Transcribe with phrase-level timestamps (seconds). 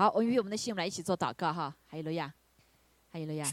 [0.00, 1.76] 好，我们用我们的心来一起做祷告哈。
[1.86, 2.32] 还有路亚，
[3.10, 3.46] 还有路亚，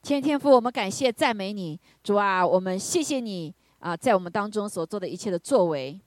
[0.00, 6.00] 天天父，我们感谢赞美你，主啊，我们谢谢你啊，在我们当中所做的一切的作为，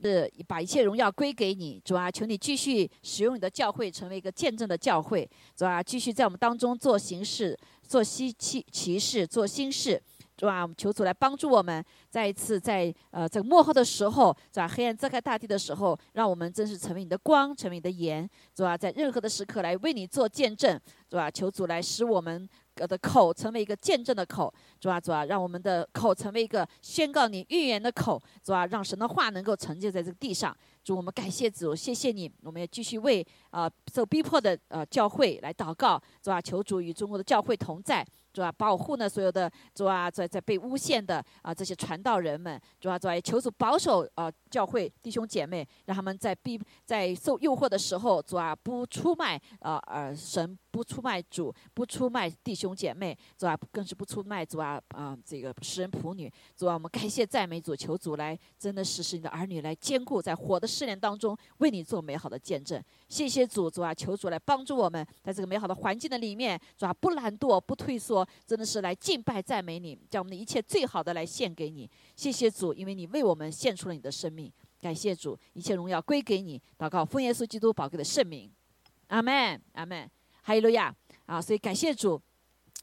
[0.00, 10.00] 是把一切荣耀归给你，主啊，求你继续使用你的教会，成为一个见证的教会，主啊，继续在我们当中做形式、做西奇骑士、做新事。
[10.36, 18.28] 主啊，求主来帮助我们，再一次在呃这个幕后的时候，在黑暗遮盖大地的时候，让我们真是成为你的光，成为你的盐。
[18.54, 20.78] 主啊，在任何的时刻来为你做见证。
[21.08, 24.52] 是吧，求主来使我们的口成为一个见证的口。
[24.80, 28.20] 主啊，主啊，让我们的口成为一个宣告你预言的口。
[28.44, 30.54] 是吧，让神的话能够成就在这个地上。
[30.84, 32.30] 主，我们感谢主，谢谢你。
[32.42, 35.98] 我们也继续为啊受逼迫的呃教会来祷告。
[36.22, 38.04] 是吧，求主与中国的教会同在。
[38.36, 62.82] 是吧，保护呢所有的主啊，在在被诬陷的啊这些传道人们，主啊主啊，求主保守啊教会弟兄姐妹，让他们在逼在受诱惑的时候，主啊不出卖啊呃神，不出卖主，不出卖弟兄姐妹，主啊更是不出卖主啊啊这个诗人仆女，主啊我们感谢赞美主，求主来真的是使你的儿女来兼顾在火的试炼当中，为你做美好的见证。
[63.10, 68.26] 谢谢主，主啊求主来帮助我们，在这个美好的环境的里面，主啊不懒惰，不退缩。
[68.46, 71.90] 真的是来敬拜赞美你，将我们的一切最好的来献给你。
[72.14, 74.45] 谢谢主，因为你为我们献出了你的生命。
[74.86, 76.62] 感谢主，一切荣耀归给你。
[76.78, 78.48] 祷告奉耶稣基督宝贵的圣名，
[79.08, 80.08] 阿门，阿门。
[80.44, 81.42] 哈利路亚啊！
[81.42, 82.22] 所以感谢主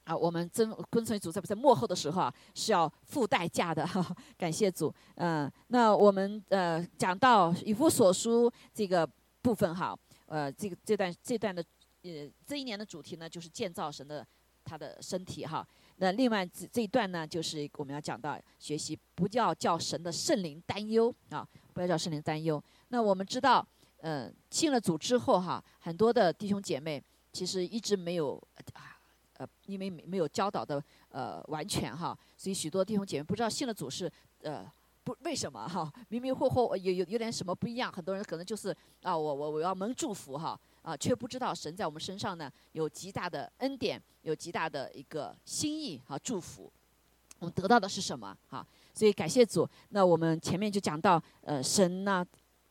[0.03, 3.87] 啊，我们真跟随主在不在幕后的时候啊，是要付代价的。
[4.37, 9.09] 感谢主，嗯，那我们呃讲到以弗所书这个
[9.41, 11.63] 部分哈，呃，这个这段这段的
[12.01, 14.27] 呃这一年的主题呢，就是建造神的。
[14.65, 22.61] 他的身体哈，那另外这这一段呢，就是我们要讲到学习，不要叫神的圣灵担忧啊，不要叫圣灵担忧。
[22.89, 23.65] 那我们知道，
[24.01, 28.41] 嗯，信了主之后哈，很多的弟兄姐妹其实一直没有
[28.73, 28.95] 啊，
[29.37, 34.09] 呃，因为没有教导的呃完全哈，所以许多弟兄姐妹不知道信了主是
[34.43, 34.65] 呃
[35.03, 38.69] 不为什么哈，迷迷糊糊有有有点什么不一样，很多人可能就是
[39.01, 40.57] 啊，我我我要蒙祝福哈。
[40.83, 46.69] 啊，却不知道神在我们身上呢有极大的恩典，有极大的一个心意和祝福。
[47.39, 48.37] 我们得到的是什么？
[48.49, 49.67] 哈，所以感谢主。
[49.89, 52.25] 那我们前面就讲到，呃，神呢，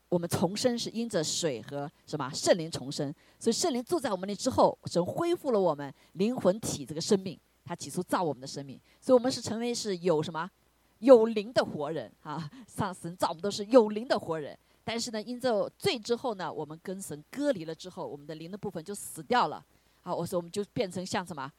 [0.09, 3.13] 我们重生是因着水和什么圣灵重生。
[3.37, 7.37] 所以圣灵住在我们里之后，神恢复了我们灵魂体这个生命。
[7.65, 10.49] 他起初造我们的生命，所以我们是成为是有什么
[10.99, 12.49] 有灵的活人啊。
[12.67, 14.57] 上神造我们都是有灵的活人。
[14.83, 19.63] 但是呢，因着罪之后呢，我们跟神隔离了之后，我们的灵的部分就死掉了。
[20.01, 21.49] 好，我说我们就变成像什么，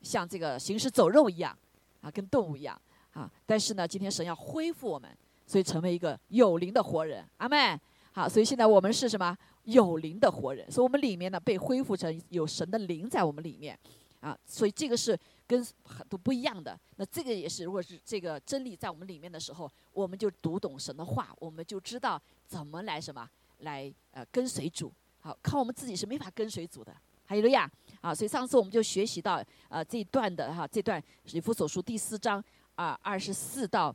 [0.00, 1.58] 像这个行尸走肉一样，
[2.02, 2.80] 啊，跟动物一样，
[3.12, 3.30] 啊。
[3.46, 5.10] 但是呢，今天神要恢复我们，
[5.46, 7.24] 所以成为一个有灵的活人。
[7.36, 7.78] 阿妹，
[8.12, 9.36] 好，所以现在我们是什么？
[9.64, 10.70] 有灵的活人。
[10.70, 13.78] 所以我们里面呢被恢复成有神的灵在我们里面，
[14.20, 15.18] 啊，所以这个是。
[15.48, 23.26] 跟很多不一样的，那这个也是，如果是这个真理在我们里面的时候，我们就读懂神的话，我们就知道怎么来什么
[23.60, 24.92] 来呃跟随主。
[25.20, 26.94] 好，靠我们自己是没法跟随主的。
[27.24, 27.66] 还有了呀，
[28.02, 31.02] 啊，所以上次我们就学习到呃这一段的哈，这段
[31.32, 32.44] 以弗所书第四章
[32.78, 33.94] 啊二十四到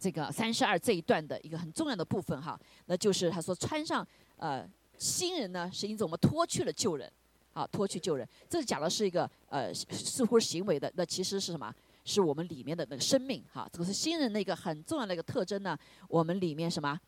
[0.00, 4.06] 这个三十二这一段的一个很重要的部分哈，那就是他说穿上
[4.36, 4.64] 呃
[4.96, 7.12] 新人呢，是因着我们脱去了旧人。
[7.56, 11.74] 啊，脱去旧人，这讲的是一个呃，似乎行为的，那其实是什么？
[12.04, 13.66] 是我们里面的那个生命哈。
[13.72, 15.74] 这个是新人的一个很重要的一个特征呢。
[16.06, 17.00] 我们里面什么？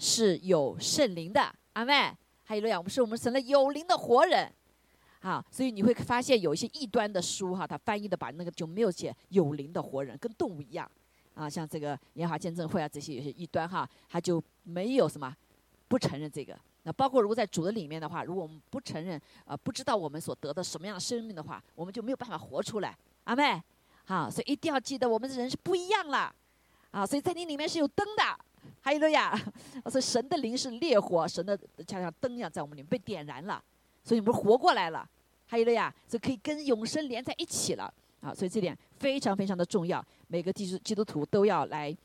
[0.00, 2.12] 是有圣灵的，阿妹。
[2.42, 4.52] 还有了呀，我们是我们成了有灵的活人，
[5.24, 10.86] 啊，所以你会发现有一些异端的书哈，他翻译的把那个就没有写有灵的活人，跟动物一样，
[11.32, 15.34] 啊，像这个烟花见证会啊这些有些异端哈，他就没有什么
[15.88, 16.54] 不承认这个。
[16.82, 22.94] 那包括如果在主的里面的话，如果我们不承认，呃，不知道我们所得的什么样的生命的话，我们就没有办法活出来。
[23.24, 23.58] 阿妹，
[24.04, 26.30] 好，所以一定要记得，我们的人是不一样了，
[26.90, 28.38] 啊，所以在你里面是有灯的，
[28.82, 29.34] 还有了呀，
[29.90, 33.64] 所以神的灵是烈火，神的就像灯一样在我们里面被点燃了，
[34.02, 35.08] 所以你们活过来了，
[35.54, 37.84] 还有了呀，所以可以跟永生连在一起了，
[38.20, 41.96] 啊，所以这点非常非常的重要，每个基督基督徒都要来。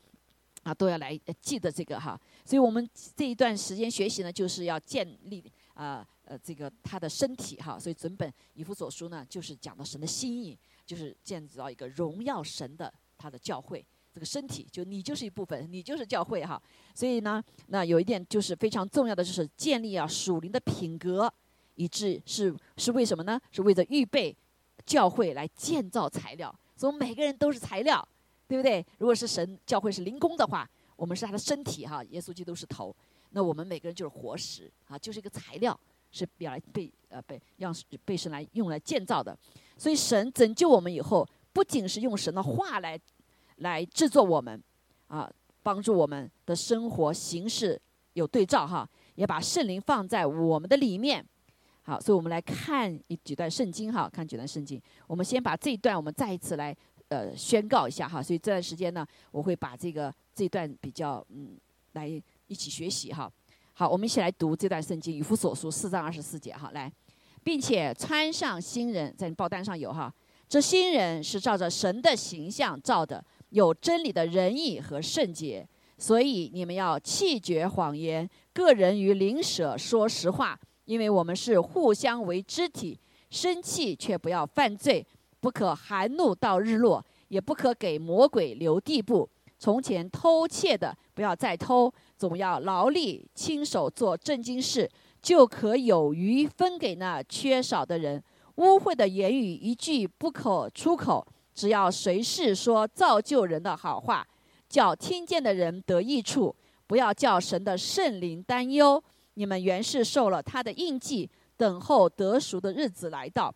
[0.62, 2.86] 啊，都要来记得这个哈，所以我们
[3.16, 5.42] 这一段时间学习呢，就是要建立
[5.72, 13.82] 啊呃这个他的身体哈，所以整本以弗所书呢，就是讲到神的心意，就是建造一个荣耀神的他的教会，
[14.12, 16.60] 这个身体就你就是一部分，你就是教会哈，
[16.94, 21.32] 所以呢，那有一点就是非常重要的就是建立啊属灵的品格，
[21.80, 23.40] 以致是是为什么呢？
[23.50, 24.36] 是为了预备
[24.84, 28.06] 教会来建造材料，所以每个人都是材料。
[28.50, 28.84] 对不对？
[28.98, 32.92] 如果是神教会是灵工的话，我们是他的身体哈，耶稣基督是头，
[33.30, 35.78] 那我们每个人就是活石啊，就是一个材料
[36.10, 37.72] 是要来被呃被让
[38.04, 39.38] 被神来用来建造的。
[39.78, 42.98] 所以神拯救我们以后，不仅是用神的话来
[43.58, 44.60] 来制作我们，
[45.06, 45.30] 啊，
[45.62, 47.80] 帮助我们的生活形式
[48.14, 48.84] 有对照哈，
[49.14, 51.24] 也把圣灵放在我们的里面。
[51.90, 54.80] 好，所以我们来看一几段圣经哈，看几段圣经。
[55.08, 56.72] 我们先把这一段我们再一次来
[57.08, 58.22] 呃宣告一下哈。
[58.22, 61.58] 所以这段时间呢，我会把这个这一段比较嗯
[61.94, 62.06] 来
[62.46, 63.28] 一起学习哈。
[63.72, 66.92] 好，我们一起来读这段圣经，以弗所书四章二十四节哈，来。
[67.42, 70.14] 并且穿上新人，在报单上有哈。
[70.48, 75.66] 这新人是照着神的形象造的，有真理的仁义和圣洁。
[75.98, 80.56] 所以你们要弃绝谎言，个人与邻舍说实话，
[80.90, 82.98] 因为我们是互相为肢体。
[83.30, 85.06] 生气却不要犯罪，
[85.38, 89.30] 不可含怒到日落，也不可给魔鬼留地步。
[89.56, 94.90] 从前偷窃的，不要再偷，总要劳力亲手做正经事。
[95.22, 98.20] 就可有余分给那缺少的人。
[98.56, 101.24] 污秽的言语一句不可出口。
[101.54, 104.26] 只要随时说造就人的好话，
[104.68, 106.52] 叫听见的人得益处。
[106.88, 109.00] 不要叫神的圣灵担忧。
[109.40, 113.52] 你们原是受了他的印记，等候得赎的日子来到。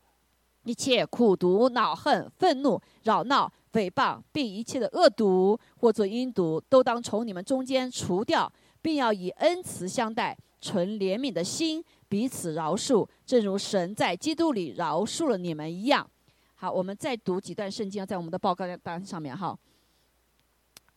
[0.62, 8.50] 一切苦毒、恼恨、愤怒、扰闹、诽谤，并一切的恶毒或作阴毒，都当从你们中间除掉，
[8.80, 10.34] 并要以恩慈相待。
[10.62, 16.08] 存怜悯的心，彼此饶恕，正如神在基督里饶恕了你们一样。
[16.54, 19.54] 好，我们再读几段圣经，在我们的报告单上面哈。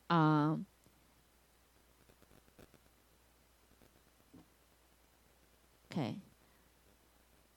[0.07, 0.57] 啊
[5.97, 6.15] ，OK，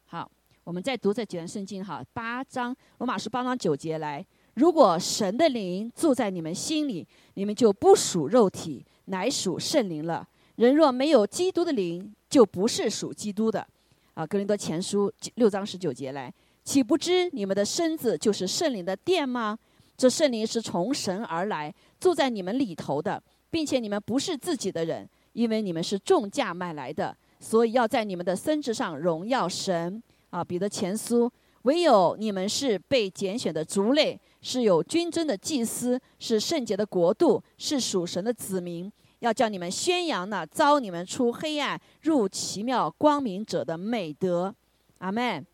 [0.07, 0.31] 好，
[0.65, 2.03] 我们再读这几段圣经哈。
[2.15, 10.27] 八章罗马书八章九节来，如果神的灵住在你们心里，你们就不属肉体，乃属圣灵了。
[10.57, 13.67] 人若没有基督的灵，就不是属基督的。
[14.15, 16.33] 啊，格林多前书六章十九节来，
[16.65, 19.59] 岂不知你们的身子就是圣灵的殿吗？
[19.99, 30.01] 这圣灵是从神而来，住在你们里头的，并且你们不是自己的人，因为你们是重价买来的，所以要在你们的身子上荣耀神。
[30.31, 31.29] 啊，彼得前书，
[31.63, 38.89] 唯有你们是被拣选的族类，是有君尊的祭司，是圣洁的国度，是属神的子民。
[39.19, 44.55] 要叫你们宣扬那招你们出黑暗入奇妙光明者的美德，
[44.99, 45.45] 阿门，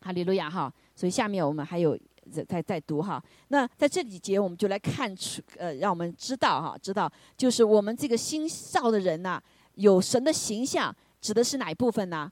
[0.00, 0.72] 哈利路亚哈。
[0.96, 1.96] 所以下面我们还有
[2.32, 3.22] 在在在读哈。
[3.46, 9.40] 那在这几节我们就来看出，呃，让我们知道哈，知道就是我们这个新造的人呐，
[9.76, 12.30] 有神的形象，指的是哪一部分呢？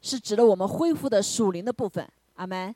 [0.00, 2.74] 是指的我们恢复的属灵的部分，阿门。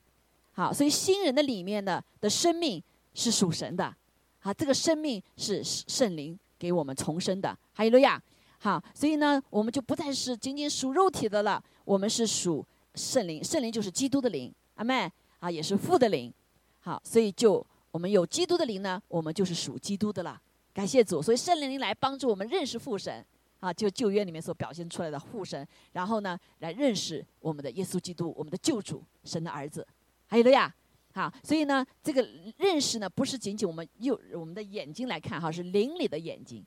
[0.53, 2.83] 好，所以新人的里面的的生命
[3.15, 3.95] 是属神的，
[4.41, 6.39] 好，这个生命是圣灵。
[6.63, 8.23] 给我们重生的，哈利路亚！
[8.61, 12.65] 好，所以呢，我们就不再是仅仅属肉体的了，我们是属
[12.95, 15.11] 圣灵，圣灵就是基督的灵，阿门
[15.41, 16.33] 啊，也是父的灵。
[16.79, 20.41] 好，所以就我们有基督的灵呢，我们就是属基督的了。
[20.73, 23.27] 感谢主，所以圣灵来帮助我们认识父神
[23.63, 29.87] 啊，就旧约里面所表现出来的父神，然后呢，来认识我们的耶稣基督，我们的救主，神的儿子，
[30.27, 30.75] 还有路亚！
[31.15, 36.65] 好，所以呢，这个认识呢，不是仅仅我们用我们的眼睛来看哈，是灵里的眼睛。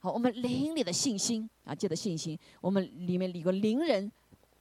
[0.00, 4.10] 好，我们灵里的信心啊，记得信心，我们里面有个灵人，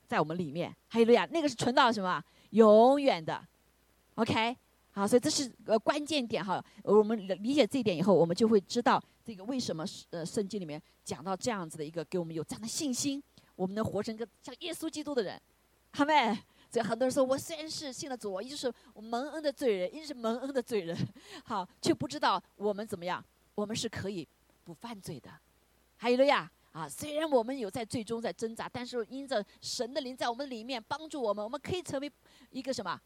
[0.07, 0.75] 在我们里面。
[0.89, 2.21] 还有路亚，那个是存到什么？
[2.49, 3.41] 永远的。
[4.15, 4.57] OK，
[4.91, 6.61] 好，所以这是呃关键点哈。
[6.83, 13.21] 我们理解这一点以后，我们就会知道这个为什么呃圣经里面讲到这样子的一个，给我们有这样的信心，
[13.57, 15.37] 我们能活成个像耶稣基督的人。
[15.91, 16.33] 好没？
[16.71, 20.97] 所以很多人说，我虽然是信了主，我一直是蒙恩的罪人，一直是蒙恩的罪人，
[21.43, 23.21] 好，却不知道我们怎么样，
[23.53, 24.25] 我们是可以
[24.63, 25.29] 不犯罪的。
[25.97, 32.09] 还有了呀，啊，虽然我们有在最终在挣扎，但是因着神的灵在我们里面帮助我们，我们可以成为
[32.49, 32.97] 一个什么，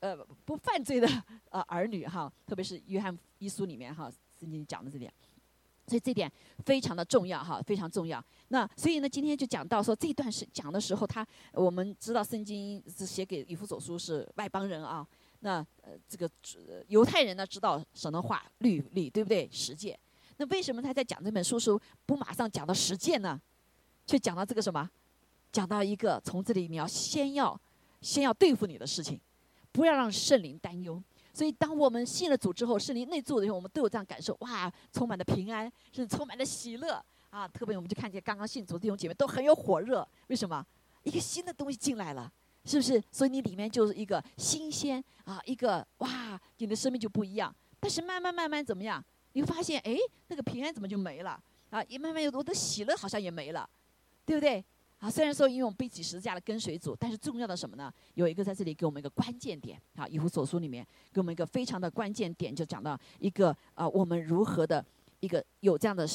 [0.00, 1.08] 呃，不犯罪的
[1.48, 2.30] 呃儿女哈。
[2.46, 4.12] 特别是约翰一书里面哈，
[4.46, 5.12] 圣经讲的这点。
[5.88, 6.30] 所以这点
[6.64, 8.24] 非常的重要哈，非常重要。
[8.48, 15.06] 那所以呢，今天就讲到说这段是讲的时候，他我们知道圣经是写给以弗所书是外邦人啊。
[15.40, 16.28] 那呃，这个
[16.88, 19.48] 犹太人呢知道神的话律例对不对？
[19.52, 19.96] 实践。
[20.38, 23.40] 那为什么他在讲这本书时候不马上讲到实践呢？
[24.06, 24.90] 却讲到这个什么？
[25.52, 27.58] 讲到一个从这里你要先要
[28.00, 29.20] 先要对付你的事情，
[29.70, 31.00] 不要让圣灵担忧。
[31.36, 36.94] 所以，当我们信了主之后，圣灵内住的时候，我们都有这样感受：哇，充满了平安，是充满了喜乐
[37.28, 37.46] 啊！
[37.46, 40.08] 特别，我们就看见刚刚信主弟兄姐妹都很有火热。
[40.28, 40.64] 为什么？
[41.02, 42.32] 一个新的东西进来了，
[42.64, 43.02] 是不是？
[43.12, 47.54] 所以你里面就是一个新鲜啊，一个哇，你的生命就不一样。
[47.78, 49.04] 但是慢慢慢慢怎么样？
[49.34, 49.94] 你会发现，哎，
[50.28, 51.38] 那个平安怎么就没了
[51.68, 51.84] 啊？
[51.84, 53.68] 也慢慢有我的喜乐好像也没了，
[54.24, 54.64] 对不对？
[54.98, 57.92] 啊，虽然说因为我们背起十字架的跟随主，但是重要的什么呢？
[58.14, 64.82] 有一个在这里给我们一个关键点啊，《以弗所书》里面给我们一个非常的关键点，就讲到一个啊，我们如何的
[65.20, 66.08] 一个有这样的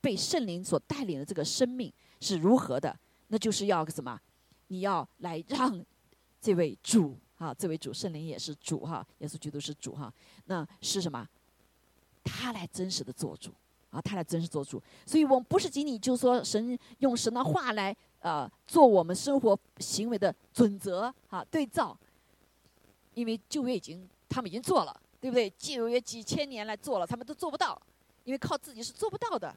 [0.00, 2.94] 被圣灵所带领的这个生命是如何的？
[3.28, 4.20] 那就是要什么？
[4.66, 5.80] 你要来让
[6.40, 10.12] 这位主啊，这位主圣灵也是主哈，耶稣基督是主哈，
[10.46, 11.24] 那是什么？
[12.24, 13.52] 他来真实的做主
[13.90, 14.82] 啊，他来真实做主。
[15.06, 17.96] 所以我们不是仅仅就说神用神的话来。
[18.20, 21.96] 呃，做我们生活行为的准则啊，对照。
[23.14, 25.50] 因为旧约已经他们已经做了，对不对？
[25.58, 27.80] 旧约几千年来做了，他们都做不到，
[28.24, 29.52] 因为靠自己是做不到的。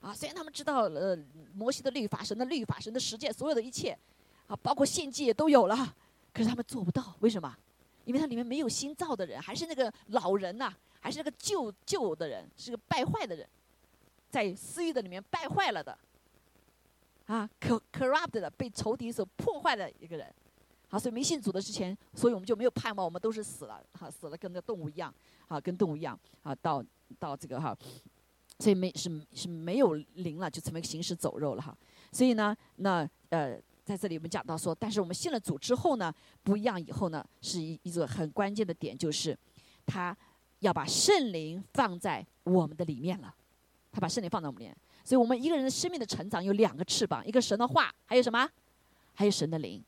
[0.00, 1.16] 啊，虽然他们知道呃
[1.54, 3.96] 摩西的律法、神的律法、神的实践，所有的一切，
[4.46, 5.94] 啊，包括献祭也都有了，
[6.32, 7.54] 可是他们做不到，为什么？
[8.04, 13.46] 因为它里面没有新造的人，还是那个老人呐，还是那个旧旧的人，是个败坏的人，
[14.28, 15.96] 在私欲的里面败坏了的。
[17.26, 20.32] 啊，corrupt 的被仇敌所破坏的一个人，
[20.88, 25.12] 好，所以没信主的之前，所以我们就没有盼望，我们都是死了，哈，死了跟那动物一样，
[25.48, 26.84] 啊，跟动物一样，啊，到
[27.18, 27.76] 到这个哈，
[28.58, 31.76] 所以没是是没有灵了，就成为行尸走肉了哈。
[32.10, 36.12] 所以呢，那呃，在这里我们讲到说，但是我们信了主之后呢，
[36.42, 39.38] 不一样以后呢，是一一个很关键的点，就是
[39.86, 40.14] 他
[40.58, 43.34] 要把圣灵放在我们的里面了，
[43.90, 44.76] 他把圣灵放在我们里面。
[45.04, 48.48] 所以我们一个人的生命的成长有两个翅膀，一个神的话，还有什么？
[49.14, 49.82] 还有神的灵，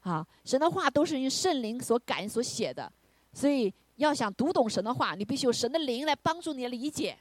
[0.00, 2.90] 啊，神的话都是用圣灵所感所写的，
[3.32, 7.18] 所以要想读懂神的话，你必须有神的灵来帮助你理解，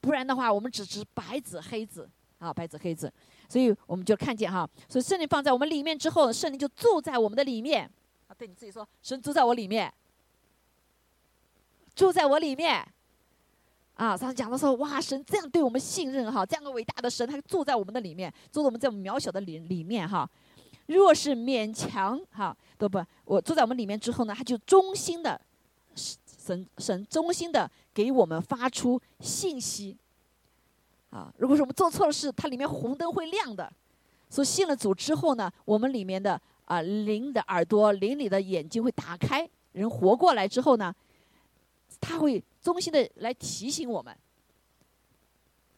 [0.00, 2.08] 不然的话，我们只知白纸黑字
[2.38, 3.10] 啊，白纸黑字。
[3.48, 7.90] 所以我们就看见哈，所以圣灵放在我们里面之后，圣灵就住在我们的里面
[8.26, 9.92] 啊，对你自己说，神住在我里面，
[11.94, 12.86] 住在我里面。
[13.94, 20.28] 啊，他讲的时候，哇，神这样对我们信任哈，这样个伟大的神，他住在我们的里面，住在我们这么渺小的里里面哈。
[20.86, 25.40] 若是勉强哈，都不，我住在我们里面之后呢，他就忠心的，
[25.94, 29.96] 神神忠心的给我们发出信息。
[31.10, 33.70] 啊，如果说我们做错了事，它里面红灯会亮的。
[34.30, 40.92] 所以信了主之后呢，我们里面的啊灵的耳朵、灵里的眼睛会打开，人活过来之后呢，
[42.02, 42.44] 他会。
[42.62, 44.16] 衷心的来提醒我们，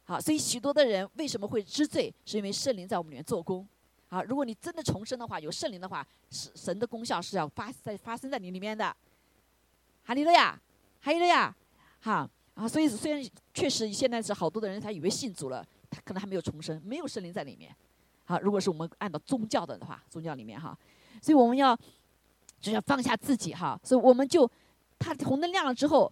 [0.04, 3.66] 好，所以许多的人为什么会知罪，是因为圣灵在我们里面做工。
[4.08, 8.94] 好，如果你真的重生的话，有圣灵的话，是神的功效是要发在发生在你里面的。
[10.04, 10.60] 哈利路亚，
[11.00, 11.56] 哈利路亚，
[12.02, 12.68] 哈啊！
[12.68, 17.74] 所以虽然确实现在是好多的人他以为信主了，他可能还没有重生，没有圣灵在里面。
[18.26, 20.78] 好，如果是我们按照宗教的话，宗教里面哈，
[21.22, 21.74] 所以我们要
[22.60, 24.50] 就要放下自己哈，所以我们就
[24.98, 26.10] 他红灯亮了之后。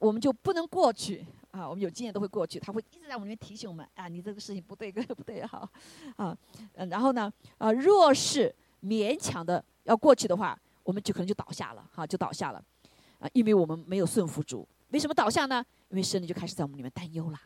[0.00, 1.68] 我们就不能过去啊！
[1.68, 5.68] 我们有经验都会过去，他会一直在我们里面提醒我们啊，你这个事情不对，个 不对哈，
[6.16, 6.34] 啊，
[6.76, 12.64] 嗯，然后呢，啊，若是勉强的要过去的话，我们就可能就倒下了，哈，就倒下了，
[13.18, 14.66] 啊，因为我们没有顺服主。
[14.92, 15.62] 为什么倒下呢？
[15.90, 17.38] 因为神灵就开始在我们里面担忧了，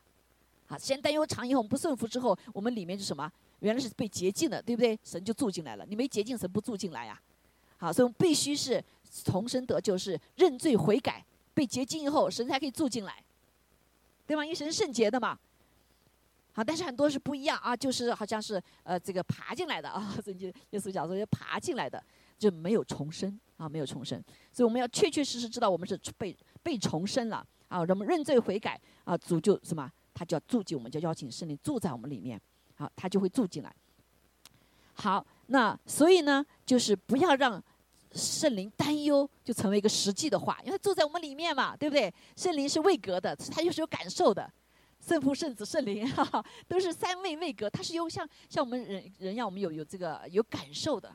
[0.68, 3.28] 啊，先担忧长以后，我们不顺服之后，我们里面是什么？
[3.58, 4.96] 原来是被洁净的，对不对？
[5.02, 5.84] 神就住进来了。
[5.84, 7.20] 你没洁净，神不住进来呀。
[7.78, 8.82] 好，所以我们必须是
[9.24, 11.24] 重生得救，是认罪悔改。
[11.54, 13.24] 被洁净以后，神才可以住进来，
[14.26, 14.44] 对吗？
[14.44, 15.38] 因为神是圣洁的嘛。
[16.52, 22.02] 好，但是很多是不一样啊，就是好像是呃这个爬进来的啊， 圣经耶稣讲说要爬进来的，
[22.38, 24.22] 就没有重生啊，没有重生。
[24.52, 27.36] 所以我们要确确实实知道我们是被被重生了
[27.68, 32.38] 啊，我们认罪悔改啊，主就什么，他就要住进我们，就邀请圣灵住在我们里面，
[32.74, 33.74] 好，他就会住进来。
[34.92, 37.64] 好，那所以呢，就是不要让。
[38.16, 42.12] 圣灵担忧就成为一个实际的话，因为他住在我们里面嘛，对不对？
[42.34, 44.50] 圣灵是位格的，他就是有感受的。
[44.98, 51.14] 圣父、圣子、圣灵，哈哈，都是三位位格，他是有像像我们人人一样，我们有有这个有感受的，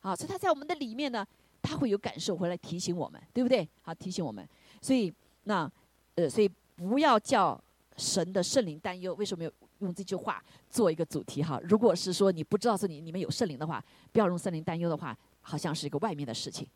[0.00, 1.26] 啊，所以他在我们的里面呢，
[1.60, 3.68] 他会有感受回来提醒我们，对不对？
[3.82, 4.48] 好，提醒我们。
[4.80, 5.12] 所以
[5.42, 5.70] 那
[6.14, 7.60] 呃，所以不要叫
[7.98, 9.12] 神的圣灵担忧。
[9.16, 9.50] 为什么要
[9.80, 11.42] 用这句话做一个主题？
[11.42, 15.14] 哈，如果是说你不知道是你里面有圣灵的话，不要用圣灵担忧的话。
[15.48, 16.66] 好像是一个外面的事情，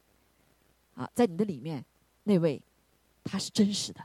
[0.94, 1.84] 啊，在你的里面，
[2.22, 2.62] 那位
[3.24, 4.00] 他是真实的，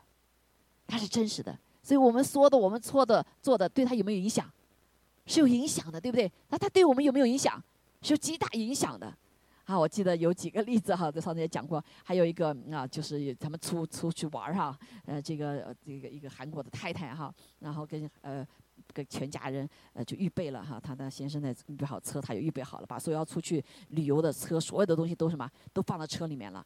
[0.88, 4.52] 他是真实的，所以我们说的、我们错的、做的，对他有没有影响？
[5.28, 6.32] 是有影响的，对不对？
[6.50, 7.64] 那他对我们有没有影响？
[8.02, 9.16] 是有极大影响的。
[9.66, 18.44] 啊，我记得有几个例子哈，在上次也讲过，还有一个啊，就是他们出出去玩儿哈，呃，这个这个一个韩国的太太哈，然后跟呃。
[18.94, 26.66] 给全家人呃就预备了哈，他的先生呢预备好车，他也预备好了，把所有要出去旅游的车所有的东西都什么都放到车里面了，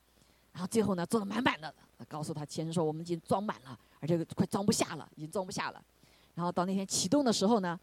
[0.54, 1.74] 然后最后呢坐的满满的，
[2.08, 5.84] 告诉他先生说我们已经装满了，而且快装不下了，已经装不下了。
[6.36, 7.80] 然后到那天启动的时候呢，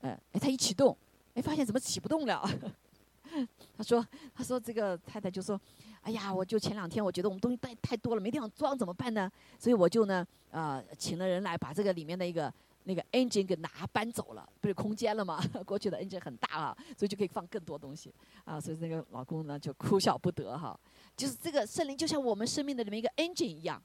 [0.00, 0.96] 呃，哎他一启动，
[1.34, 2.48] 哎，发现怎么起不动了？
[3.76, 5.60] 他说：“他说这个太太就说，
[6.00, 9.30] 哎呀，我就前两天我觉得我们东西带太多了，没地方装，怎么办呢？
[9.58, 12.50] 所以我就呢，呃，请了人来把这个里面的一个
[12.88, 15.42] 那个 engine 给拿搬走了，不是空间了吗？
[15.66, 18.12] 过去的 engine 很大啊，所以就可以放更多东西
[18.44, 18.58] 啊。
[18.60, 20.78] 所以那个老公呢就哭笑不得哈，
[21.16, 23.80] 就是这个圣灵就像我们生命的里面一个 engine 一样，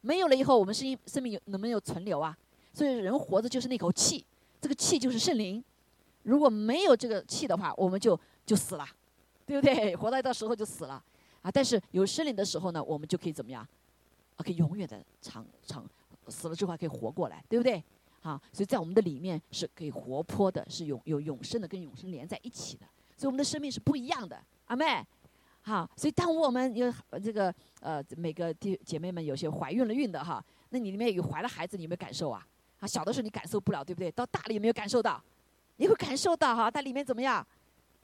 [0.00, 2.36] 没有了以后，我们生命生命有能不能有存留啊？
[2.72, 4.24] 所以人活着就是那口气，
[4.60, 5.62] 这个气就是圣灵。
[6.22, 8.18] 如果没有这个气的话，我们就。
[8.48, 8.86] 就死了，
[9.44, 9.92] 对不对？
[10.00, 10.94] 活到到时候就死了，
[11.42, 11.50] 啊！
[11.50, 13.62] 但是有圣灵的时候呢，我们就可以怎么样？
[14.36, 15.84] 啊，可以永远的长长，
[16.28, 17.84] 死了之后还可以活过来，对不对？
[18.22, 22.86] 啊，所以在我们的里面是可以活泼的，是永有永生的，跟永生连在一起的。
[23.16, 25.04] 所以我们的生命是不一样的，阿妹，
[25.62, 25.88] 好。
[25.96, 32.46] 所以当我们有这个呃每个弟姐妹们有些怀孕了孕的哈，那你里面有怀了孩子，你有没有感受啊？
[32.80, 34.10] 啊，小的时候你感受不了，对不对？
[34.12, 35.22] 到大了有没有感受到？
[35.76, 37.46] 你会感受到哈，它里面怎么样？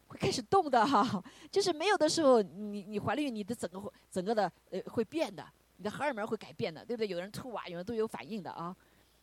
[0.06, 5.44] 会开始动的哈，就是没有的时候，你你怀了孕，你的整个整个的呃会变的，
[5.76, 7.08] 你的荷尔蒙会改变的，对不对？
[7.08, 8.76] 有人吐啊，有人都有反应的啊，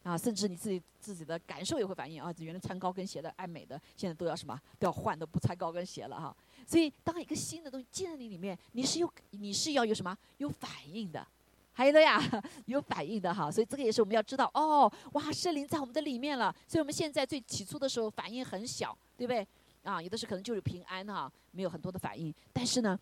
[0.04, 2.34] 啊，甚至你自己自己的感受也会反应啊。
[2.40, 6.36] 原来穿高跟鞋的爱美的，现在都要什么都要换，都不穿高跟鞋了哈。
[6.66, 11.26] 所以当一个新的东西进入你里面，你是有你是要有什么有反应的，
[11.74, 12.20] 还有的呀
[12.66, 13.52] 有反应的哈。
[13.52, 16.56] 所以这个也是我们要知道哦，哇，圣灵在我们的里面了。
[16.68, 19.48] 所以我们现在最起初的时候反应很小，对不对？
[19.84, 22.34] 啊，有的是可能就是平安哈，没有很多的反应。
[22.54, 23.00] 但是呢，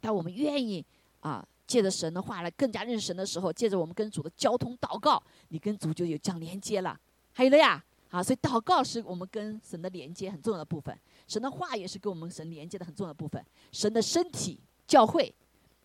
[0.00, 0.84] 当我们愿意
[1.20, 6.98] 啊，借着神的话来更加认识神的时候，借着我们跟主的交通祷告，你跟主就有这样连接了。
[7.32, 10.96] 还有了呀，啊，所以祷告是我们跟神的连接很重要的部分。
[11.26, 13.44] 神的话也是跟我们神连接的很重要的部分。
[13.72, 15.34] 神的身体教会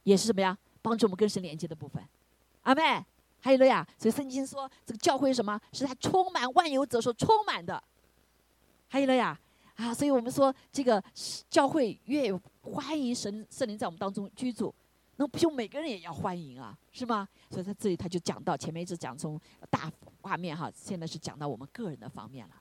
[0.04, 0.58] 也是什么呀？
[0.82, 2.04] 帮助我们跟神连接的部分。
[2.62, 3.04] 阿妹，
[3.40, 5.60] 还有了呀，所以圣经说这个教会什么？
[5.74, 7.84] 是他充满万有者所充满的。
[8.88, 9.40] 还有了呀。
[9.78, 11.04] 啊，所以我们说这个
[11.50, 14.72] 教会越 欢迎神圣灵在我们当中居住，
[15.18, 17.28] 那不就每个人也要欢迎啊，是吗？
[17.50, 22.56] 所以他这里他就讲到前面一直讲从大画面哈，现在是讲到我们个人的方面了。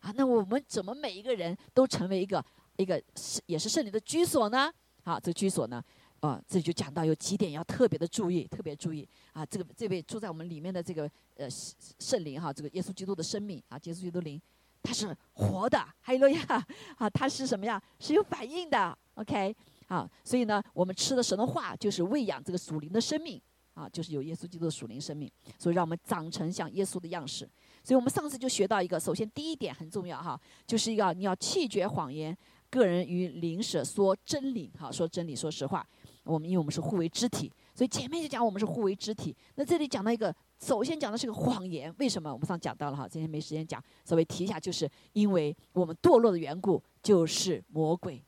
[0.00, 2.44] 啊，那我们怎么每一个人都成为一个
[2.76, 4.72] 一个是也是圣灵的居所呢？
[5.02, 5.82] 好，这个居所呢，
[6.20, 14.40] 啊，这里就讲到有几点要特别的注意，特别注意啊，这个这位住在我们里面的这个呃圣灵哈，这个耶稣基督的生命啊，耶稣基督灵。
[14.80, 17.82] 他是活的，哈利路亚，啊，他是什么呀？
[17.98, 19.54] 是有反应的，OK，
[19.88, 23.40] 啊，所以呢，我们吃的神的话就是喂养这个属灵的生命，
[23.74, 27.48] 啊，就是有耶稣基督的属灵生命，所以让我们长成像耶稣的样式。
[27.82, 32.36] 所以我们上次就学到一个，首先第一点很重要哈，就是要你要弃绝谎言，
[32.70, 35.86] 个人与灵舍说真理，哈，说真理，说实话。
[36.24, 39.34] 我们因为我们是互为肢体，所以前面就讲我们是互为肢体。
[39.54, 40.34] 那这里讲到一个。
[40.60, 42.32] 首先讲的是个谎言，为什么？
[42.32, 48.20] 我们上讲到了哈，今天没时间讲，稍微提一下，就是因为我们堕落的缘故，就是魔鬼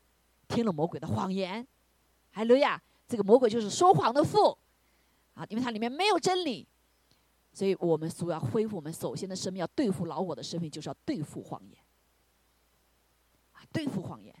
[0.51, 1.65] 听了魔鬼的谎言，
[2.31, 4.57] 还有呀，这个魔鬼就是说谎的父
[5.33, 6.67] 啊，因为它里面没有真理，
[7.53, 11.77] 所以我们所要恢复我们首先的生命，要对付老我的生命，就是要对付谎言
[13.53, 14.35] 啊，对付谎言。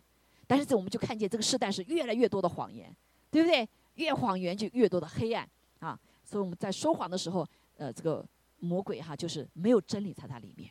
[0.45, 2.95] 但是这我们就看见这个时代是越来越多的谎言，
[3.29, 3.67] 对不对？
[3.95, 7.47] 越谎言就越多的黑暗啊，所以我们在说谎的时候。
[7.77, 8.23] 呃，这个
[8.59, 10.69] 魔鬼哈，就是没有真理在它里面，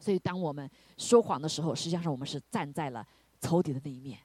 [0.00, 3.06] 所以当我们说谎的时候，实际上我们是站在了
[3.40, 4.18] 仇敌的那一面，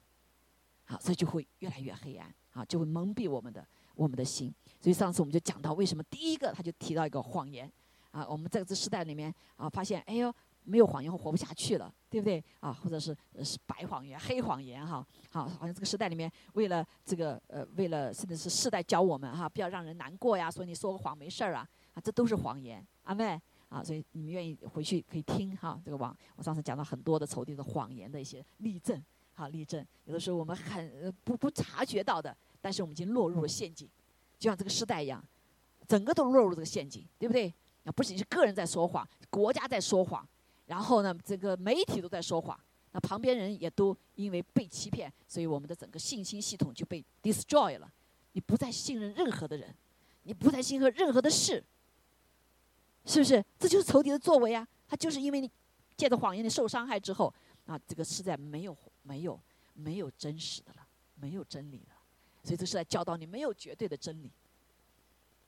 [0.86, 3.66] 好，所以就会越来越黑暗，啊，就会蒙蔽我们的
[3.96, 4.54] 我们的心。
[4.80, 7.72] 所以上次我们就讲到，为什么第一个他就提到一个谎言，
[8.12, 10.34] 啊，我们在这时代里面啊，发现，哎呦。
[10.66, 12.72] 没有谎言会，活不下去了，对不对啊？
[12.72, 15.06] 或者是是白谎言、黑谎言哈？
[15.30, 33.90] 好，好像这个时代里面，为了这个呃，为了甚至是世代教我们哈，不要让人难过呀，所以你说个谎没事儿啊，啊，这都是谎言，阿妹啊，所以你们愿意回去可以听哈，这个网我上次讲了很多的仇敌的谎言的一些例证，好例证，有的时候我们很不不察觉到的，但是我们已经落入了陷阱，
[34.38, 35.24] 就像这个时代一样，
[35.88, 37.54] 整个都落入这个陷阱，对不对？
[37.84, 40.28] 啊，不仅是个人在说谎，国家在说谎。
[40.66, 42.58] 然后呢，这个媒体都在说谎，
[42.94, 47.92] 那旁边人也都因为被欺骗，所以我们的整个信心系统就被 destroy 了。
[48.32, 49.76] 你不再信任任何的人，
[50.24, 51.62] 你不再信任任何的事，
[53.06, 53.44] 是不是？
[53.60, 54.66] 这就是仇敌的作为啊！
[54.88, 55.52] 他就是因为你
[55.98, 57.32] 借着谎言你受伤害之后，
[57.66, 59.40] 啊，这个是在没有没有
[59.76, 61.96] 没有真实的了，没有真理了，
[62.44, 64.32] 所以这是在教导你没有绝对的真理。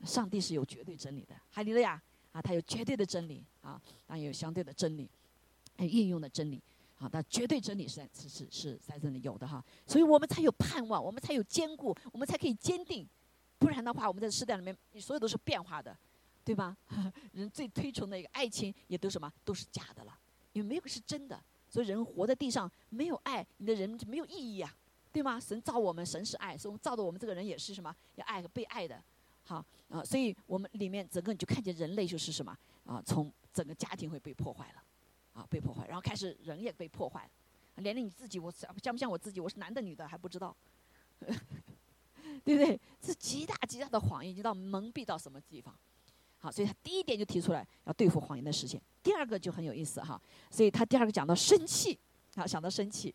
[0.05, 1.99] 上帝是有绝对真理的，哈利路亚。
[2.31, 5.09] 啊，它有绝对的真理啊，当然有相对的真理，
[5.77, 6.61] 还有应用的真理
[6.99, 7.07] 啊。
[7.09, 13.07] 但绝对真理是在是是是在这里有的哈，所以我们才有盼望，我们才有坚固，我们才可以坚定。
[13.57, 15.97] 不然的话，我们在时代里面，所有都是变化的，
[16.43, 16.75] 对吧？
[17.31, 20.13] 人最推崇的一个爱情也都什么都是假的了，
[20.51, 21.41] 因为没有是真的。
[21.75, 24.73] 所以人活在地上没有爱，你的人就没有意义啊，
[25.11, 25.37] 对吗？
[25.37, 27.93] 神造我们，神是爱，所以造的我们这个人也是什么？
[28.15, 29.03] 要爱和被爱的，
[29.43, 29.57] 好
[29.89, 33.03] 啊，所以我们里面整个你就看见人类就是什么啊？
[33.05, 34.83] 从整个家庭会被破坏了，
[35.33, 39.41] 啊，被破坏，然后开始人也被破坏了，连你自己，我像不像我自己？
[39.41, 40.55] 我是男的女的还不知道，
[41.19, 42.79] 对不对？
[43.01, 45.77] 是极大极大的谎言，已经到蒙蔽到什么地方？
[46.45, 48.79] 好，所以他第一点就提出来要对付谎言的事情。
[49.01, 51.97] 第二个就很有意思哈，所以他第二个讲到生气，
[52.35, 53.13] 啊，想到生气，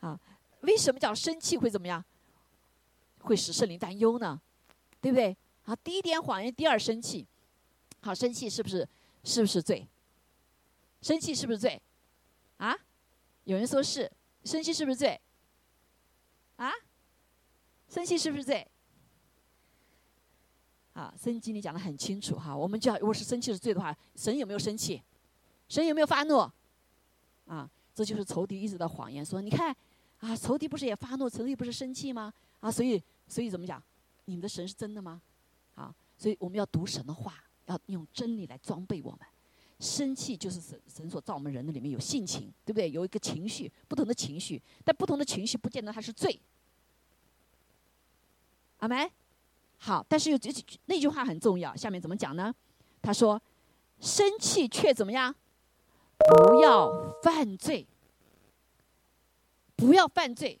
[0.00, 0.18] 啊，
[0.62, 2.04] 为什么讲生气会怎么样？
[3.20, 4.40] 会使圣灵担忧呢？
[5.00, 5.36] 对不对？
[5.62, 7.24] 好，第一点谎言，第二生气，
[8.00, 8.88] 好，生气是不是
[9.22, 9.86] 是不是罪？
[11.00, 11.80] 生气是不是罪？
[12.56, 12.76] 啊？
[13.44, 14.10] 有人说是，
[14.42, 15.20] 生气是不是罪？
[16.56, 16.72] 啊？
[17.88, 18.66] 生气是不是罪？
[20.94, 25.02] 啊，圣经里讲的很清楚哈，我们就要如果是生气是罪的话，神有没有生气？
[25.68, 26.38] 神有没有发怒？
[27.46, 29.74] 啊，这就是仇敌一直的谎言，说你看，
[30.20, 32.32] 啊，仇敌不是也发怒，仇敌不是生气吗？
[32.60, 33.82] 啊，所以所以怎么讲？
[34.26, 35.20] 你们的神是真的吗？
[35.74, 39.20] 啊，所以我们要读神的话，要用真理来装备我们。
[39.80, 42.88] 生气就是神神所造我们人的里面有性情，对不对？
[42.92, 46.38] 有一个情绪，不同的情绪，但不同的情绪不见得它是罪。
[48.78, 49.10] 阿门。
[49.84, 50.50] 好，但是有这
[50.86, 51.76] 那句话很重要。
[51.76, 52.54] 下面怎么讲呢？
[53.02, 53.38] 他说
[54.00, 55.34] ：“生气却怎么样？
[56.16, 56.90] 不要
[57.22, 57.86] 犯罪，
[59.76, 60.58] 不要犯罪。”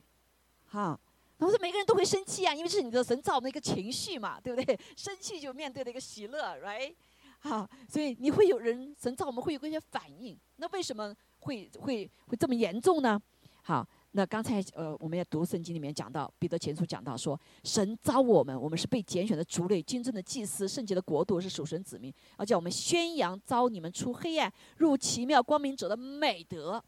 [0.68, 1.00] 好，
[1.38, 4.78] 我说每个人都会生气啊，因为是你的神造我们的一个情绪嘛，对不对？
[4.94, 6.94] 生气就面对的一个喜乐，right？
[7.38, 10.38] 好，所以你会有人神造我们会有一些反应。
[10.56, 13.18] 那为什么会会会这么严重呢？
[13.62, 13.88] 好。
[14.16, 26.80] 那刚才呃，我们也读圣经里面讲到，彼得前书讲到说，神招我们，我们是被拣选的族类，真正的祭司，圣洁的国度，是属神子民，要叫我们宣扬招你们出黑暗入奇妙光明者的美德。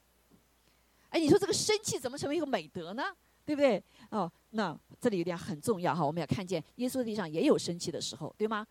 [1.09, 3.03] 哎，你说这个生气怎么成为一个美德呢？
[3.45, 3.83] 对不对？
[4.11, 8.65] 哦，那这里有点很重要哈，我们要看见耶稣的地上也有生气的时候，对吗？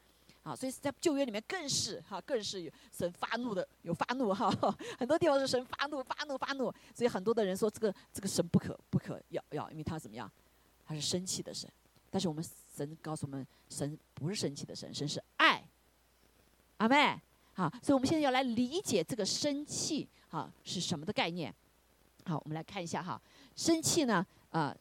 [0.45, 4.47] 啊，所以在旧约里面更是哈，更是有神发怒的，有发怒哈，
[4.99, 6.71] 很多地方是神发怒、发怒、发怒。
[6.93, 10.31] 所以很多的人说这个这个神不可不可要要，因为他怎么样？
[10.85, 11.67] 他是生气的神。
[12.11, 12.45] 但是我们
[12.77, 15.67] 神告诉我们，神不是生气的神，神是爱。
[16.77, 17.19] 阿妹，
[17.53, 21.51] 好，所以我们现在要来理解这个生气哈是什么的概念。
[22.25, 23.19] 好，我们来看一下哈，
[23.55, 24.77] 生气呢，呃，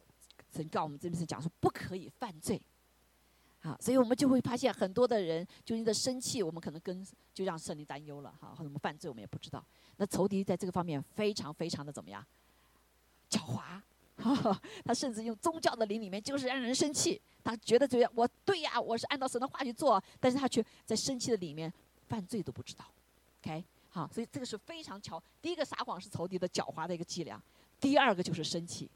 [0.54, 2.60] 神告诉我们这边是讲说不可以犯罪。
[3.64, 9.64] 啊，所以我们就会发现很多的人就因着生气，我们可能跟就让圣灵担忧了哈，或者我们犯罪我们也不知道。
[9.96, 12.22] 那仇敌在这个方面非常非常的怎么样？
[13.30, 13.38] 狡
[14.18, 21.72] 猾，他甚至用宗教的灵里面就是让人生气，他觉得这样我对呀，我是按照神的话去做，但是他却在生气的里面
[22.06, 22.84] 犯罪都不知道。
[23.40, 25.22] OK，好，所以这个是非常巧。
[25.40, 27.42] 第一个撒谎是仇敌的狡猾的一个伎俩，
[27.80, 28.90] 第二个就是生气。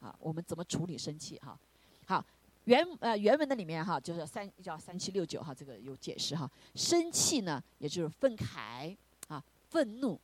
[0.00, 1.58] 啊，我们怎么处理生气哈？
[2.06, 2.24] 好。
[2.64, 6.50] 原呃原文的里面哈，就是三叫三七六九哈，这个有解释哈。
[6.74, 8.96] 生气呢，也就是愤慨
[9.28, 10.18] 啊，愤怒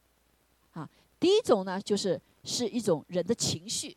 [0.73, 0.89] 啊。
[1.19, 3.97] 第一种呢，就是是一种人的情绪，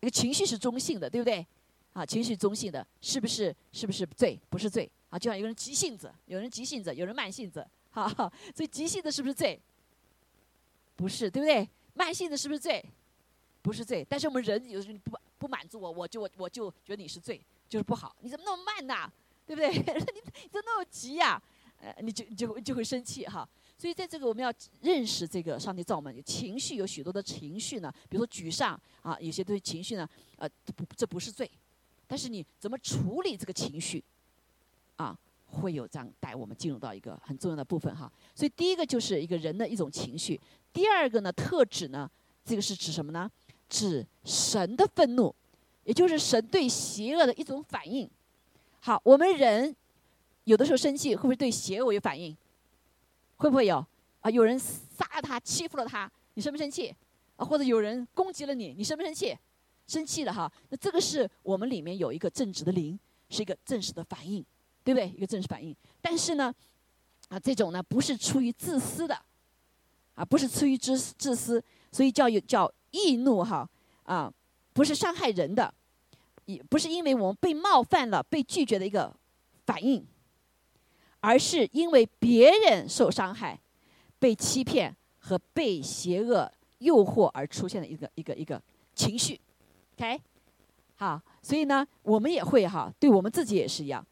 [0.00, 1.46] 一个情绪是中性的，对不对？
[1.94, 3.54] 啊，情绪中性的，是不是？
[3.72, 4.38] 是不是罪？
[4.50, 5.18] 不是罪啊。
[5.18, 8.08] 就像有人急性子，有人急性子，有人慢性子，哈。
[8.54, 9.58] 所以急性子是不是罪？
[10.96, 11.66] 不是，对不对？
[11.94, 12.84] 慢性子是不是罪？
[13.62, 14.06] 不是罪。
[14.08, 15.18] 但是我们人有时候不。
[15.50, 18.14] 满足我，我就我就觉得你是罪，就是不好。
[18.20, 19.12] 你怎么那么慢呢？
[19.46, 19.68] 对不对？
[19.74, 21.42] 你你怎么那么急呀？
[21.80, 23.48] 呃，你就就就会生气哈。
[23.76, 31.50] 所以在这个我们要认识这个上帝造我们情绪有许多的情绪呢，比如说沮丧啊，有些东西情绪呢，呃，不这不是罪，
[32.06, 34.04] 但是你怎么处理这个情绪，
[34.96, 38.12] 啊，会有这样带我们进入到一个很重要的部分哈。
[38.34, 40.38] 所以第一个就是一个人的一种情绪，
[40.74, 42.08] 第二个呢特指呢，
[42.44, 43.30] 这个是指什么呢？
[43.70, 45.34] 指神的愤怒，
[45.84, 48.08] 也就是神对邪恶的一种反应。
[48.80, 49.74] 好，我们人
[50.44, 52.36] 有的时候生气，会不会对邪恶有反应？
[53.36, 53.84] 会不会有？
[54.20, 56.94] 啊，有人杀了他，欺负了他，你生不生气？
[57.36, 59.36] 啊，或者有人攻击了你，你生不生气？
[59.86, 60.50] 生气了哈。
[60.68, 64.44] 那这个是我们里面有一个正直的灵，是一个正式的反应，
[64.84, 65.08] 对不对？
[65.08, 65.74] 一个正式反应。
[66.00, 66.54] 但是呢，
[67.28, 69.14] 啊，这种呢不是出于自私的，
[70.14, 72.70] 啊，不是出于自自私，所以叫有叫。
[72.92, 73.70] 易怒哈
[74.02, 74.28] 啊，
[74.72, 75.72] 不是伤害人的，
[76.46, 79.14] 也不是因为我们被冒犯了、被拒绝的一个
[79.66, 80.06] 反应，
[81.20, 83.58] 而是因为别人受伤害、
[84.18, 88.60] 被欺骗和被邪恶诱惑而出现的一个一个一个
[88.94, 89.40] 情绪。
[89.96, 90.20] OK，
[90.96, 94.04] 好，所以呢，我们也会哈，对我们自己也是一样。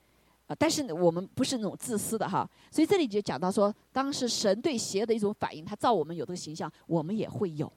[0.48, 7.70] 啊，但是我们不是那种自私的哈，所以这里就讲到说，当时神对邪恶的一种反应，他造我们有这个形象，我们也会有，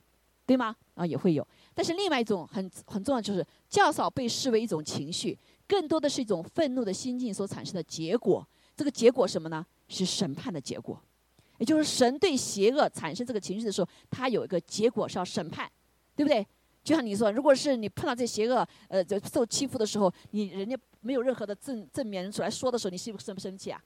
[0.45, 0.75] 对吗？
[0.95, 1.47] 啊，也会有。
[1.73, 8.45] 但是另外一种很很重要，就是较少被视为一种情绪，更多的是一种愤怒的心境所产生的结果。
[8.75, 9.65] 这个结果什么呢？
[9.87, 11.01] 是审判的结果，
[11.57, 15.69] 也就是神对邪恶产生这个情绪的时候，他有一个结果是要审判，
[16.15, 16.45] 对不对？
[16.83, 23.83] 就像你说，如果是你碰到这邪恶，呃，就受欺负的时候，你人家没有任何的正正面人出来说的时候，你是不是生不生气啊？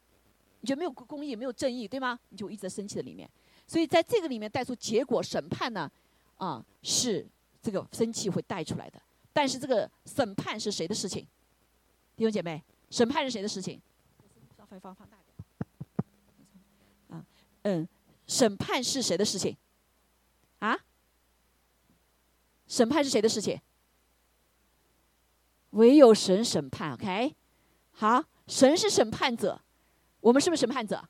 [0.62, 2.18] 你觉得没有公义，没有正义，对吗？
[2.30, 3.30] 你就一直在生气的里面。
[3.68, 5.92] 所以在这个里面带出结果审判呢，
[6.38, 7.28] 啊，是
[7.62, 9.02] 这个生气会带出来的。
[9.34, 11.28] 但是这个审判是谁的事情？
[12.16, 13.82] 弟兄姐妹，审判是谁的事情？
[14.58, 17.20] 稍微放放大点。
[17.20, 17.26] 啊，
[17.64, 17.88] 嗯，
[18.28, 19.56] 审判是谁的事情？
[20.60, 20.78] 啊？
[22.68, 23.60] 审判是谁的事情？
[25.72, 27.36] 唯有神审判，OK？
[27.92, 29.62] 好，神是审判者，
[30.22, 31.04] 我们是不是审判者？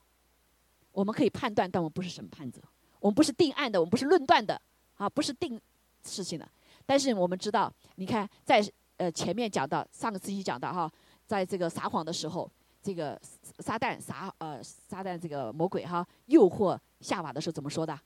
[0.91, 2.59] 我们可以判断，但我们不是审判者，
[2.99, 4.59] 我们不是定案的，我们不是论断的，
[4.97, 5.59] 啊，不是定
[6.03, 6.47] 事情的。
[6.85, 8.63] 但是我们知道，你看，在
[8.97, 10.91] 呃前面讲到上个星期讲到哈，
[11.25, 12.49] 在这个撒谎的时候，
[12.81, 13.19] 这个
[13.59, 17.99] 撒旦撒呃撒旦这个魔鬼哈诱惑夏娃的时候怎么说的？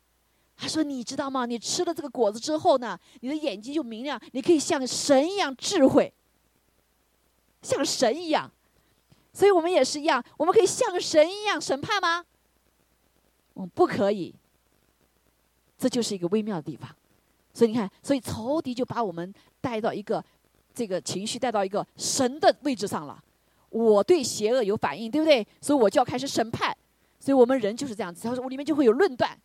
[0.61, 1.45] 他说：“你知道吗？
[1.45, 6.13] 你吃了这个果子之后呢，你的眼睛就明亮，你可以像神一样智慧，
[7.61, 8.51] 像神一样。
[9.31, 12.25] 所以我们也是一样，我们可以像神一样审判吗？
[13.53, 14.35] 我们不可以。
[15.79, 16.93] 这就是一个微妙的地方。
[17.51, 20.23] 所以你看，所以仇敌就把我们带到一个
[20.75, 23.23] 这个情绪带到一个神的位置上了。
[23.69, 25.45] 我对邪恶有反应，对不对？
[25.61, 26.75] 所以我就要开始审判。
[27.19, 29.35] 所以我们人就是这样子，他说我里面就会有论断。”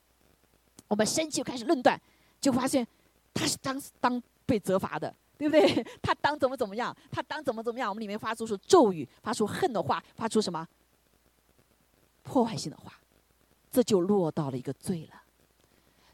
[0.87, 2.01] 我们生气就开始论断，
[2.40, 2.87] 就发现
[3.33, 5.83] 他是当当被责罚的，对不对？
[6.03, 6.94] 他当怎么怎么样？
[7.11, 7.88] 他当怎么怎么样？
[7.88, 10.68] 我们里面发出是咒语，发出恨的话，发出什么
[12.23, 12.92] 破坏性的话，
[13.73, 15.23] 这就落到了一个罪了。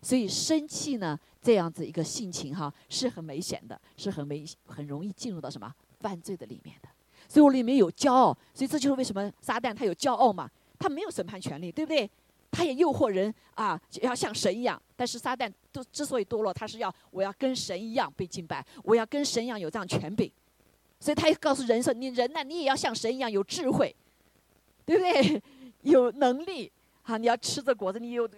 [0.03, 6.89] 所以生气呢，这样子一个性情哈，是很危险的，是很危很容易进入到什么犯罪的里面的。
[7.29, 12.11] 所以我里面有骄傲，所以这就是为什么撒旦他有骄傲嘛，他没有审判权利，对不对？
[12.51, 14.81] 他也诱惑人啊，要像神一样。
[14.97, 20.31] 但是撒旦都之所以堕落，他是要我要跟神一样被敬拜，我要跟神一样有这样权柄。
[20.99, 23.95] 所以他也告诉人说：“你人呢，你也要像神一样有智慧，
[24.85, 25.43] 对不对？
[25.83, 26.71] 有能力
[27.05, 27.17] 啊！
[27.17, 28.29] 你要吃着果子，你有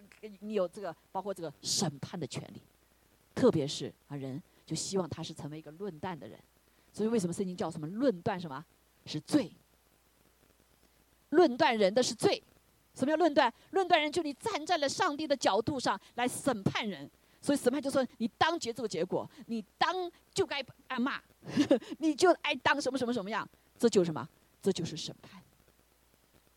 [0.41, 2.63] 你有这个包括这个审判的权利。
[3.35, 6.39] 特别是啊，人就希望他是成为一个论断的人。
[6.93, 8.39] 所以为什么圣经叫什么论断？
[8.39, 8.65] 什么
[9.07, 9.51] 是罪？
[11.31, 12.43] 论断人的是罪。”
[12.95, 13.51] 什么叫论断？
[13.71, 21.19] 论断人就你站在了上帝的角度上来审判人，所以审判就说你当结这个结果，你当就该挨骂，
[21.99, 24.29] 你就挨当什么什么什么样，这就是什么？
[24.61, 25.41] 这就是审判。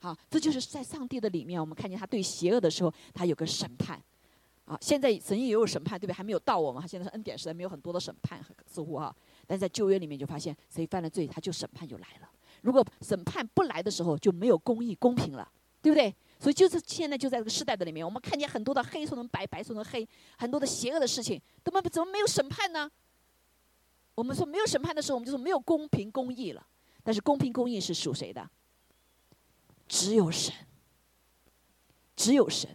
[0.05, 3.99] 啊，这就是在上帝的里面，我们看见他对邪恶的时候，他有个审判。
[4.65, 6.13] 啊，现在神也有审判，对不对？
[6.13, 9.15] 还没有到我们，现在是恩典时代，没有很多的审判似乎哈。
[9.47, 12.29] 但在旧约里面就发现，谁犯了罪，他就审判就来了。
[12.61, 15.47] 如果审判不来的时候，就没有公义、公平了，
[15.81, 16.13] 对不对？
[16.39, 22.89] 所以就是现在就在这个时代的里面，我们看见很多的黑说成白，白说成黑，很多的邪恶的事情，怎么怎么没有审判呢？
[24.15, 26.65] 我们说没有审判的时候，我们就说没有公平公义了。
[27.03, 28.49] 但是公平公义是属谁的？
[29.87, 30.53] 只有神，
[32.15, 32.69] 只有神。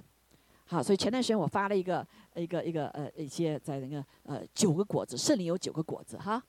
[0.67, 6.43] 好，所以前段时间我发了一个一个一个呃一些在那个呃九个果子，圣灵有九个果子哈，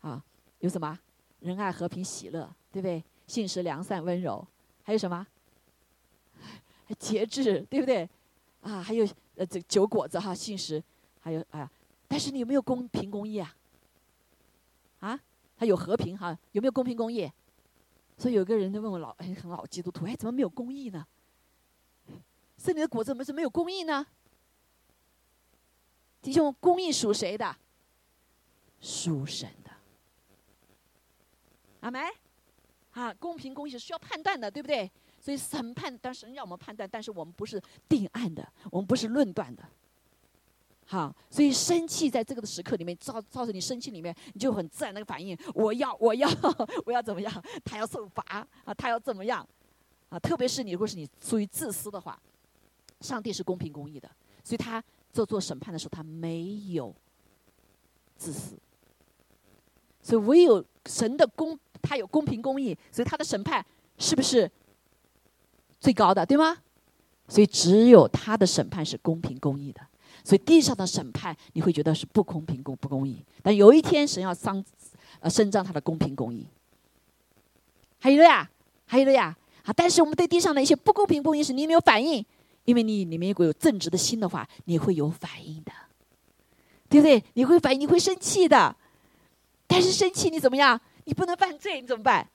[0.00, 0.24] 啊
[0.60, 0.98] 有什么？
[1.40, 3.02] 仁爱和平喜乐，对不对？
[3.26, 4.46] 信实良善温柔，
[4.82, 5.26] 还有什么？
[6.98, 8.08] 节制，对不对？
[8.62, 10.82] 啊，还有呃，这九果子哈，信实，
[11.20, 11.70] 还有哎呀，
[12.08, 13.54] 但是你有没有公平公义啊？
[15.00, 15.20] 啊，
[15.56, 17.30] 还有和平哈，有没有公平公义？
[18.20, 21.06] 所以有个人就问我老哎，很老基督徒，哎，怎么没有公义呢？
[22.58, 24.06] 圣灵的果子怎么是没有公义呢？
[26.20, 27.56] 弟兄，公义属谁的？
[28.78, 29.70] 属神的。
[31.80, 32.00] 阿梅，
[32.90, 34.92] 啊，公平公义是需要判断的，对不对？
[35.18, 39.66] 所以审判，当神让我们判断，但是我们不是定案的，我们不是论断的。
[40.90, 46.28] 好，所以生气在这个的时刻里面，造造成你生气里面，你就很自然那个反应，我要，我要，
[46.84, 47.32] 我要怎么样？
[47.64, 48.24] 他要受罚
[48.64, 49.48] 啊，他要怎么样？
[50.08, 52.20] 啊，特别是你如果是你属于自私的话，
[53.02, 54.10] 上帝是公平公义的，
[54.42, 56.92] 所以他做做审判的时候，他没有
[58.16, 58.58] 自私。
[60.02, 63.64] 所以唯有神的公，他有公平公义，所以他的审判
[63.96, 64.50] 是不是？
[65.78, 66.58] 最高的，对吗？
[67.28, 69.80] 所以只有他的审判是公平公义的。
[70.24, 73.24] 所以地上的审判你会觉得是不公平公不公义。
[73.42, 74.62] 但有一天神要商，
[75.20, 76.46] 呃，伸张他的公平公义。
[77.98, 78.48] 还有呀，
[78.86, 82.24] 还有了呀，啊，但是我们对地上的一些不公平、公义时，你没有反应，
[82.64, 85.72] 因为你里面如果有正直的心的话，你会有反应的，
[86.88, 87.22] 对不对？
[87.34, 88.74] 你会反应，你会生气的。
[89.66, 90.80] 但是生气你怎么样？
[91.04, 92.26] 你不能犯罪，你怎么办？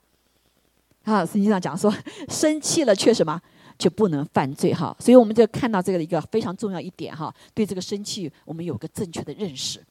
[1.04, 1.94] 啊，圣经上讲说，
[2.30, 3.42] 生气了却什么？
[3.78, 4.96] 就不能犯罪哈。
[5.00, 9.84] 所以我们就看到这个一个非常重要一点哈，对这个生气我们有个正确的认识，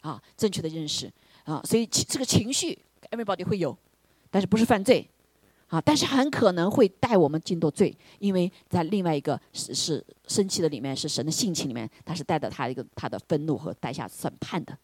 [0.00, 1.10] 啊，正确的认识
[1.44, 1.60] 啊。
[1.64, 2.78] 所以这个情绪
[3.10, 3.76] everybody 会有，
[4.30, 5.08] 但是不是犯罪。
[5.68, 14.74] 啊，但是很可能会带我们进到罪，因为在另外一个是是生气的里面，是神的性情里面，他是带着他一个他的愤怒和带下审判的。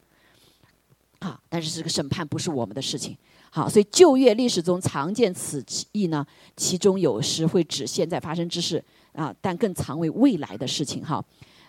[1.25, 3.17] 啊，但是这个审判不是我们的事情。
[3.51, 8.83] 好，所以旧约历史中常见此意呢，其中有时会指现在发生之事
[9.13, 11.25] 啊，但更常为未来的事情哈，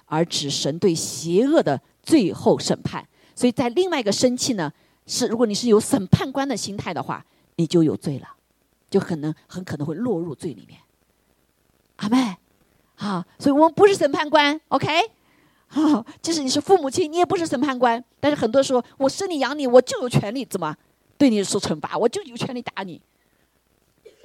[0.05, 3.07] 而指神对邪恶的最后审判。
[3.33, 4.71] 所以在另外一个生气呢，
[5.07, 8.29] 是如果你是有审判官的心态的话，你就有罪了。
[8.87, 10.79] 就可能很可能会落入罪里面，
[11.97, 12.37] 阿妹，
[12.93, 14.87] 好，所以我们不是审判官，OK，
[15.75, 18.01] 啊，即使你是父母亲，你也不是审判官。
[18.19, 20.75] 但是很多时候，我生你养你，我就有权利怎么
[21.17, 23.01] 对你受惩罚，我就有权利打你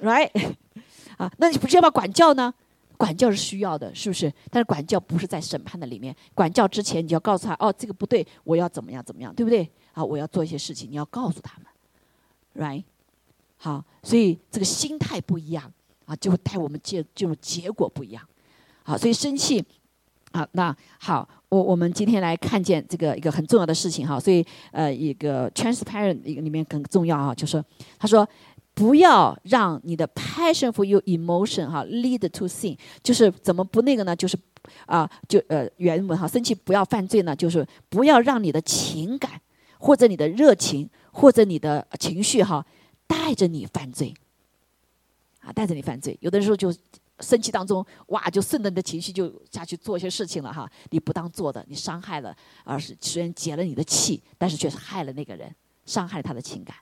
[0.01, 0.31] ，right？
[1.17, 2.53] 啊，那你不是要把管教呢？
[2.95, 4.31] 管教是需要的，是不是？
[4.49, 9.69] 但是管教不是在审判的里面，管教之前你要告诉他，哦，这个不对，我要怎么样怎么样，对不对？
[9.93, 12.83] 啊，我要做一些事情，你要告诉他们，right？
[13.57, 15.69] 好，所以这个心态不一样
[16.05, 18.23] 啊，就会带我们结这种结果不一样。
[18.83, 19.63] 好，所以生气
[20.31, 24.19] 啊，那好，我我们今天来看见这个一个很重要的事情哈。
[24.19, 27.63] 所以呃，一个 transparent 一个里面很重要啊，就是
[27.99, 28.27] 他说
[28.73, 34.15] 不要让你的 passion for your emotion 哈 lead to sin，就是怎么不那个呢？
[34.15, 34.37] 就是
[34.85, 39.41] 啊，就呃原文哈，生气不要犯罪呢，就是不要让你的情感
[39.77, 42.65] 或者你的热情或者你的情绪哈。
[43.07, 44.13] 带着你犯罪，
[45.41, 46.73] 啊，带着你犯罪，有的时候就
[47.21, 50.69] 生气当中，哇，就顺着你的情绪就下去做一些事情了哈。
[50.89, 55.53] 你不当做的，你伤害了，而是虽然解了你的气，但是却是害了那个人，
[55.85, 56.75] 伤害了他的情感，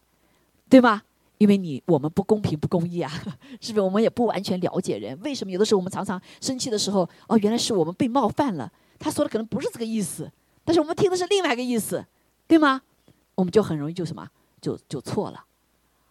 [0.70, 1.02] 对吗？
[1.38, 3.10] 因为你我们不公平不公义啊，
[3.62, 3.82] 是不是？
[3.82, 10.30] 我们也不完全了解人，为什么有的时候我们常常生气的时候，哦，原来是我们被冒犯了，他说的可能不是这个意思，
[10.66, 12.06] 但是我们听的是另外一个意思，
[12.46, 12.82] 对吗？
[13.36, 14.28] 我们就很容易就什么，
[14.60, 15.42] 就就错了。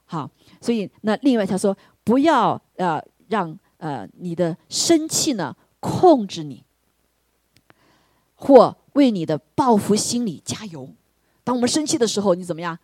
[0.07, 0.31] 好，
[0.63, 6.63] 所以那另外他说，不要呃让呃你的生气呢控制你，
[8.35, 10.89] 或为你的报复心理加油。
[11.43, 12.79] 当我们生气的时候，你怎么样？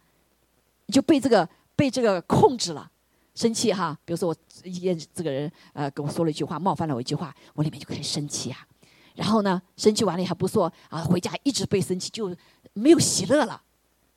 [0.88, 2.90] 就被这个被这个控制了，
[3.34, 3.98] 生气哈。
[4.04, 8.66] 比如说我一这个人呃跟我说了一句话，冒犯了我一句话，我里面就开始生气啊。
[9.14, 12.34] 然后呢，生气完了也还不说啊，回家一直被生气，就
[12.72, 13.62] 没有喜乐了，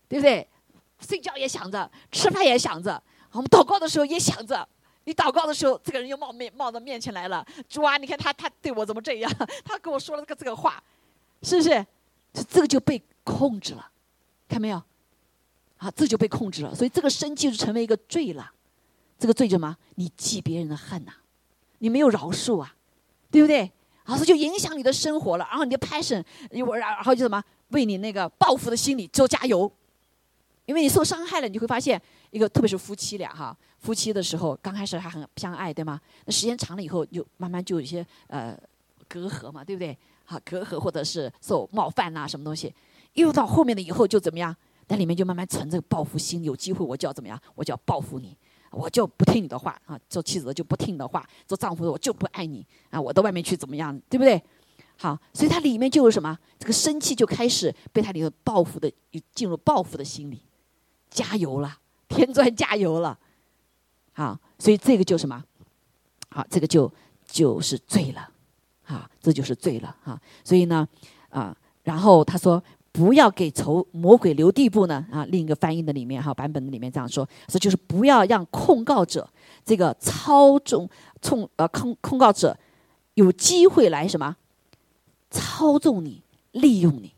[0.07, 0.47] 对不对？
[0.99, 4.67] 睡觉也想着，吃饭也想着，我们祷告的时候也想着。
[5.07, 7.45] 你祷告的时候，这个人又冒面冒到面前来了。
[7.69, 9.31] 主啊，你看他他对我怎么这样？
[9.63, 10.83] 他跟我说了这个这个话，
[11.41, 11.87] 是不是？
[12.49, 13.89] 这个就被控制了，
[14.49, 14.83] 看没有？
[15.77, 16.75] 啊，这就被控制了。
[16.75, 18.51] 所以这个生气就成为一个罪了。
[19.17, 19.77] 这个罪什么？
[19.95, 21.13] 你记别人的恨呐，
[21.77, 22.75] 你没有饶恕啊，
[23.31, 23.71] 对不对？
[24.03, 25.47] 然后就影响你的生活了。
[25.49, 27.41] 然后你的 passion，然后就什么？
[27.69, 29.71] 为你那个报复的心理做加油。
[30.65, 35.99] 因为你受伤害了，你会发现一个，特别是夫妻俩哈，夫妻的时候刚开始还很相爱，对吗？
[36.25, 38.57] 那时间长了以后，就慢慢就有一些呃
[39.07, 39.97] 隔阂嘛，对不对？
[40.25, 42.73] 好，隔阂或者是受冒犯呐，什么东西，
[43.13, 44.55] 又到后面的以后就怎么样？
[44.87, 47.39] 在里面就慢慢存着报复心，有机会我就要怎么样？
[47.55, 48.37] 我就要报复你，
[48.71, 49.99] 我就不听你的话啊！
[50.09, 52.99] 做妻子的就不听你的话，做丈夫的我就不爱你啊！
[52.99, 53.97] 我到外面去怎么样？
[54.09, 54.41] 对不对？
[54.97, 56.37] 好，所以它里面就有什么？
[56.57, 58.91] 这个生气就开始被它里头报复的，
[59.33, 60.41] 进入报复的心理。
[61.09, 63.17] 加油了，添砖加油了，
[64.13, 65.43] 好，所以这个就什么？
[66.29, 66.91] 好，这个就
[67.25, 68.29] 就是罪了，
[68.85, 70.19] 啊，这就是罪了，哈。
[70.43, 70.87] 所以呢，
[71.29, 79.27] 啊，然后他说不要给仇魔鬼留地步呢，啊，另一个翻译的里面哈版本的里面这样说，说就是不要让控告者
[79.65, 80.89] 这个操纵
[81.21, 82.57] 控呃控控告者
[83.15, 84.35] 有机会来什么
[85.29, 87.13] 操纵你、利用你，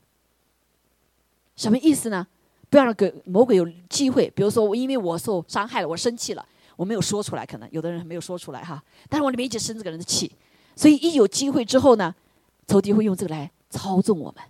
[1.56, 2.28] 什么意思呢？
[2.70, 6.46] 不要让给魔鬼有机会，比如说我因为我受伤害了，我生气了，
[6.76, 10.32] 我没有说出来，可能有的人没有说出来哈，但是我里面一直生这个人的气，
[10.76, 12.14] 所以一有机会之后呢，
[12.68, 14.44] 仇敌会用这个来操纵我们，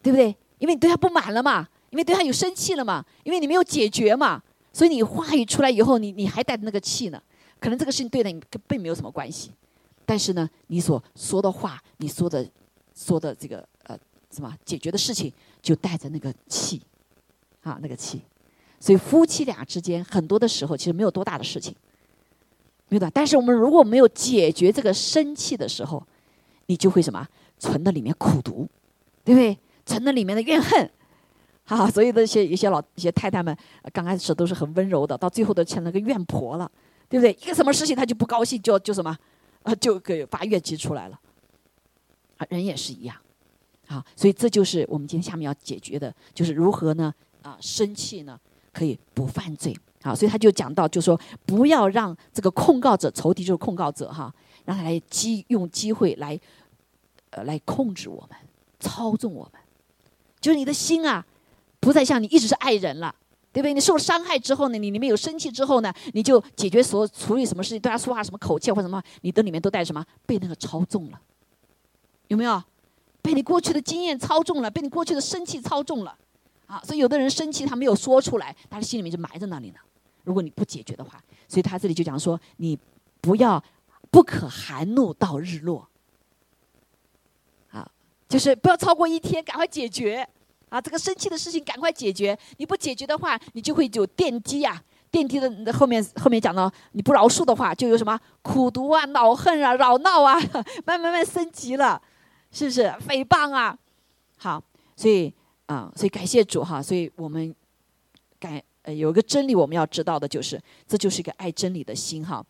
[0.00, 0.36] 对不对？
[0.58, 4.40] 因为你对他不满了嘛，因为对他有生气了嘛，因为你没有解决嘛，
[4.72, 7.20] 所以你话语出来以后，你你还带着那个气呢，
[7.58, 9.50] 可能这个事情对你并没有什么关系，
[10.06, 12.48] 但是呢，你所说的话，你说的
[12.94, 13.98] 说的这个呃
[14.30, 16.80] 什么解决的事情，就带着那个气。
[17.64, 18.22] 啊，那个气，
[18.78, 21.74] 所以夫妻俩之间很多的时候其实没有多大的事情，
[22.88, 23.10] 没有的。
[23.10, 26.06] 但是我们如果没有解决这个生气的时候，
[26.66, 27.26] 你就会什么
[27.58, 28.68] 存的里面苦毒，
[29.24, 29.58] 对不对？
[29.86, 30.90] 存的里面的怨恨，
[31.64, 33.54] 好，所以那些一些老一些太太们
[33.92, 36.70] 刚开始都是很温柔的，到最后都成了个怨婆了，
[37.08, 37.32] 对不对？
[37.32, 39.14] 一个什么事情她就不高兴，就就什么
[39.62, 41.20] 啊，就给发怨气出来了。
[42.38, 43.16] 啊，人也是一样，
[43.86, 47.14] 好，所以这就是我们今天下面要解决的，就是如何呢？
[47.44, 48.40] 啊，生气呢
[48.72, 54.34] 可以不犯罪，啊，所以他就讲到，就说不要让这个控告者、仇敌就是控告者哈，
[54.64, 56.40] 让他来机用机会来，
[57.30, 58.38] 呃，来控制我们、
[58.80, 59.60] 操纵我们，
[60.40, 61.24] 就是你的心啊，
[61.80, 63.14] 不再像你一直是爱人了，
[63.52, 63.74] 对不对？
[63.74, 70.02] 你受伤害之后呢，你里面有生气之后呢，你就解决所处理什么事情，对他说话什么口气或什么，你的里面都带什么？
[70.24, 71.20] 被那个操纵了。
[72.28, 72.62] 有没有
[73.20, 74.70] 被你过去的经验操纵了？
[74.70, 76.16] 被你过去的生气操纵了？
[76.66, 79.76] 啊，所以有的人生气，他没有说出来，他的心里面就埋在那里呢。
[80.24, 82.78] 如果你不解决的话，所以他这里就讲说，你
[83.20, 83.62] 不要
[84.10, 85.86] 不可含怒到日落。
[87.70, 87.86] 啊，
[88.28, 90.26] 就是不要超过一天，赶快解决。
[90.70, 92.36] 啊，这个生气的事情赶快解决。
[92.56, 100.34] 你不解决的话，你就会有电击呀，电梯的后面后面讲到，你不饶恕的话，就有什么苦毒啊、恼恨啊、扰闹啊，
[100.84, 102.00] 慢慢慢升级了。
[102.50, 103.76] 是不是诽谤啊？
[104.36, 104.62] 好，
[104.96, 105.32] 所以
[105.66, 107.54] 啊，所以感谢主哈，所以我们
[108.38, 112.44] 感呃有一个真理我们要知道的就是，这就是一个爱真理的心哈。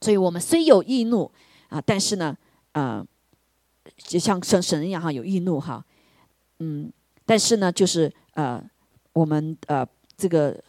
[0.00, 1.30] 所以我们虽有易怒
[1.68, 2.36] 啊，但是呢，
[2.72, 3.04] 呃，
[3.96, 5.84] 就像神神一样哈，有易怒哈，
[6.58, 6.92] 嗯，
[7.24, 8.62] 但是呢，就是呃，
[9.12, 9.86] 我们呃
[10.16, 10.60] 这个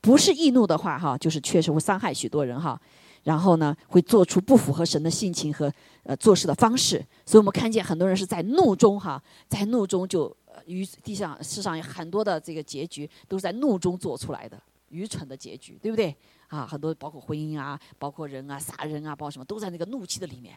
[0.00, 2.80] 不是易怒的话哈，就是确实会伤害许多人哈。
[3.24, 5.72] 然后呢，会做出不符合神的性情和
[6.02, 10.36] 呃做事的方式，所以我们看见很多人是在怒中哈，在怒中就
[10.72, 16.16] 于地上世上有很多的这个结局都是在怒中做出来的愚蠢的结局，对不对？
[16.48, 20.56] 啊，很多包括婚姻啊，包括人啊，杀人啊，包括什么都在那个怒气的里面。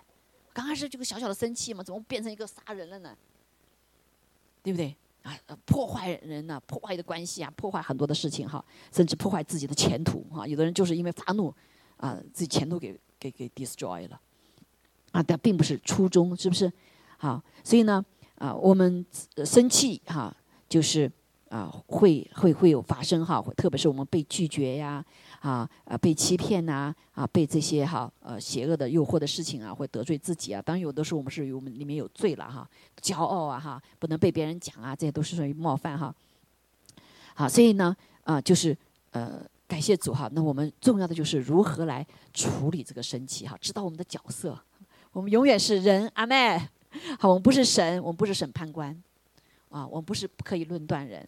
[0.54, 3.16] 刚开始这个小小的生气嘛，怎么变成一个杀人了呢？
[4.64, 4.96] 对不对？
[5.24, 10.48] 啊，破坏人呢，破坏的关系啊，破坏很多的事情哈，甚至破坏自己的前途哈。
[10.48, 11.54] 有的人就是因为发怒。
[11.98, 14.20] 啊，自己前途给给给 destroy 了，
[15.14, 16.70] 啊，但并不是初衷，是不是？
[17.18, 18.04] 好，所以呢，
[18.38, 19.06] 啊，我们
[19.46, 20.36] 生气哈，
[20.68, 21.12] 就是
[21.50, 25.04] 啊，会会会有发生哈，特别是我们被拒绝呀，
[25.40, 30.62] 啊，啊，被欺骗呐，啊，被这些哈呃邪恶的诱惑的事情啊，会得罪自己啊。
[30.62, 32.70] 当然，有的时候我们是我们里面有罪了哈，
[33.02, 36.14] 骄傲啊哈，不能被别人讲啊，这些都是属于冒犯哈。
[37.34, 38.78] 好，所以呢，啊，就是
[39.12, 39.42] 呃。
[39.68, 42.06] 感谢主哈，那我们重要的就是如何来
[42.36, 44.56] 处理这个生气哈，知道我们的角色，
[45.12, 46.70] 我们永远是人，阿妹，
[47.20, 48.96] 好，我们不是神，我们不是审判官，
[49.70, 51.28] 啊，我们不是不可以论断人，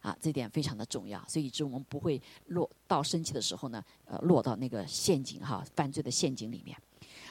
[0.00, 6.76] 啊，这点非常的重要，所以以致我们不会落到生气的时候呢，呃，落到那个陷阱哈，犯罪的陷阱里面。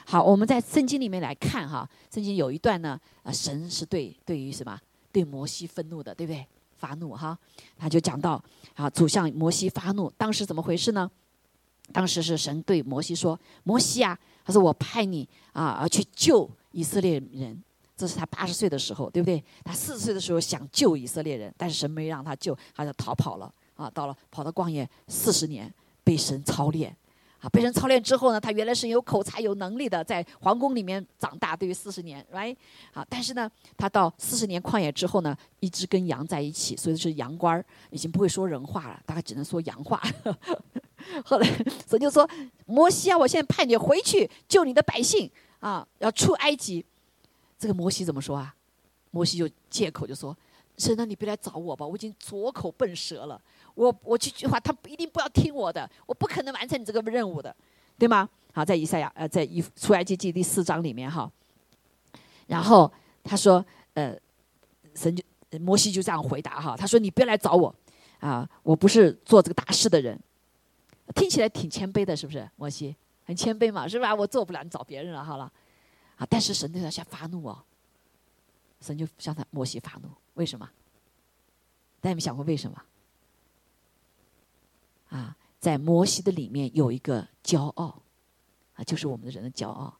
[0.06, 4.80] 好，我们在圣经里面来看哈，圣经有一段呢，啊，神是对对于什么，
[5.12, 6.46] 对摩西愤怒的，对不对？
[6.76, 7.38] 发怒哈，
[7.76, 8.42] 他就讲到
[8.74, 11.10] 啊，主向摩西发怒，当时怎么回事呢？
[11.92, 17.62] 当时是神对摩西说：“摩西啊，他说我派你啊，去救以色列人。”
[17.96, 19.44] 这是他八十岁的时候，对不对？
[19.62, 25.70] 他四十岁的时候想救以色列人，但是神没让他救，他就逃跑了啊，到了跑到旷野四十年，
[26.02, 26.96] 被神操练。
[27.40, 32.54] 啊，被人操练之后呢，他原来是有口才、有能力的，在皇宫里面长大，对于四十年，right？
[32.92, 40.02] 好，但是呢，他到四十年旷野之后呢，一直跟羊在一起，所以是羊倌儿，已经不会说人话了，大概只能说羊话。
[41.24, 41.48] 后来
[41.86, 42.28] 所以就说
[42.66, 45.30] ：“摩西啊，我现在派你回去救你的百姓
[45.60, 46.84] 啊，要出埃及。”
[47.58, 48.54] 这个摩西怎么说啊？
[49.10, 50.36] 摩西就借口就说
[50.76, 53.40] ：“神啊，你别来找我吧，我已经左口笨舌了。”
[53.80, 57.54] 我我这句话，他不一定不要听我的，我不可能完成你这个任务的，
[57.98, 58.28] 对吗？
[58.52, 61.30] 好，在以赛亚呃，在以出埃及记第四章里面哈，
[62.46, 62.92] 然后
[63.24, 63.64] 他说
[63.94, 64.14] 呃，
[64.94, 65.24] 神就
[65.60, 67.74] 摩西就这样回答哈，他说你不要来找我
[68.18, 70.20] 啊，我不是做这个大事的人，
[71.14, 72.46] 听起来挺谦卑的，是不是？
[72.56, 74.14] 摩西很谦卑嘛，是吧？
[74.14, 75.50] 我做不了，你找别人了，好了
[76.18, 77.56] 啊，但是神对他下发怒哦，
[78.82, 80.68] 神就向他摩西发怒，为什么？
[82.00, 82.76] 大家有没有想过为什么？
[85.10, 88.02] 啊，在摩西的里面有一个骄傲，
[88.74, 89.94] 啊，就是我们的人的骄傲，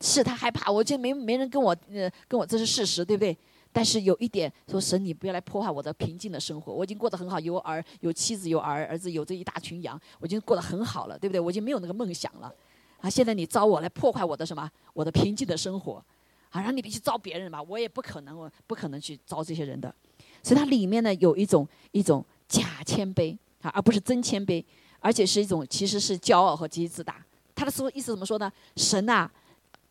[0.00, 3.36] 是他害怕，我就没没人跟我，呃，跟我这是事实，对不对？
[3.72, 11.40] 但是有一点说，神你不要来破坏我的平静的生活，我已经过得很好，有儿有妻子有儿儿子有这一大群羊，我已经过得很好了，对不对？
[11.40, 12.54] 我已经没有那个梦想了，
[13.00, 14.70] 啊，现在你招我来破坏我的什么？
[14.92, 16.02] 我的平静的生活，
[16.50, 19.94] 啊，让你别去招别人吧，我也不可能，我不可能去招这些人的，
[20.42, 23.36] 所以它里面呢有一种一种假谦卑。
[23.64, 24.62] 啊，而不是真谦卑，
[25.00, 27.24] 而且是一种其实是骄傲和极自大。
[27.54, 28.52] 他的说意思怎么说呢？
[28.76, 29.30] 神呐，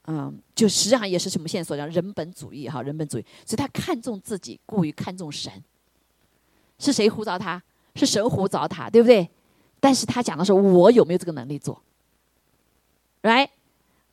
[0.05, 1.75] 嗯，就实际上也是什么线索？
[1.75, 5.51] 叫人本主义哈，人本主义，所以他看重自己，过于看重神。
[6.77, 7.61] 是谁呼召他？
[7.95, 9.29] 是神呼召他，对不对？
[9.79, 11.81] 但是他讲的是我有没有这个能力做
[13.21, 13.49] ，right？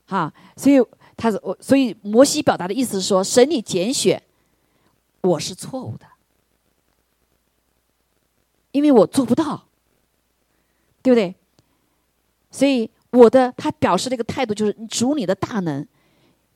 [0.06, 0.76] 哈，所以
[1.16, 4.20] 他是我，所以摩西表达的意思是说，神你拣选
[5.20, 6.06] 我是错误的，
[8.72, 9.66] 因为我做不到，
[11.02, 11.34] 对不对？
[12.50, 15.86] 所以我的他表示这个态度就是，主你的大能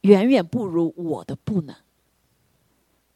[0.03, 1.75] 远远不如我的不能。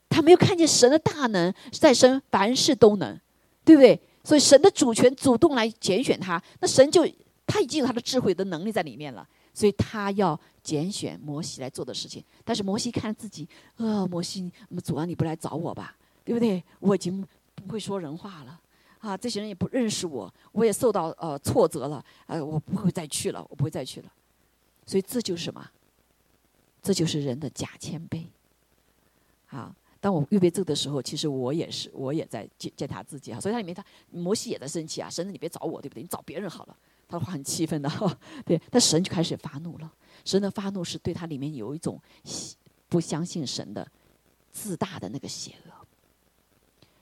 [0.09, 3.19] 他没有看见神的大能，在身凡事都能，
[3.65, 4.01] 对不对？
[4.25, 7.07] 所以神的主权主动来拣选他，那神就
[7.47, 12.23] 他已经有他的智慧的能力在里面了，所以他要拣选摩西来做的事情。
[12.45, 14.51] 但是摩西看自己，呃，摩西，
[14.85, 16.63] 主啊，你不来找我吧，对不对？
[16.81, 18.61] 我已经不会说人话了，
[19.01, 24.13] 啊，这些人也不认识我，我也受到呃挫折了，呃，我不会再去了，我不会再去了。
[24.87, 25.71] 所以这就是什么？
[26.83, 28.25] 这就是人的假谦卑，
[29.49, 29.75] 啊。
[30.01, 33.41] 当我预备这个的时候，其实我也是，我也在践践踏自己啊。
[33.41, 36.03] 所以他里面他摩西也在生气啊，神，你别找我，对不对？
[36.03, 36.77] 你找别人好了。
[37.09, 38.61] 他的话很气愤的哈， 对。
[38.71, 39.93] 但神就开始发怒了。
[40.25, 42.01] 神的发怒是对他里面有一种
[42.89, 43.87] 不相信神的
[44.53, 45.78] 自大的那个邪恶。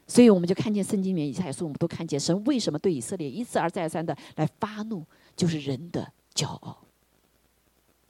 [0.07, 5.04] 所以我们就看见圣经里面以赛亚书，我们都看见神为什么对以色列一次而再三的来发怒，
[5.34, 6.78] 就是人的骄傲，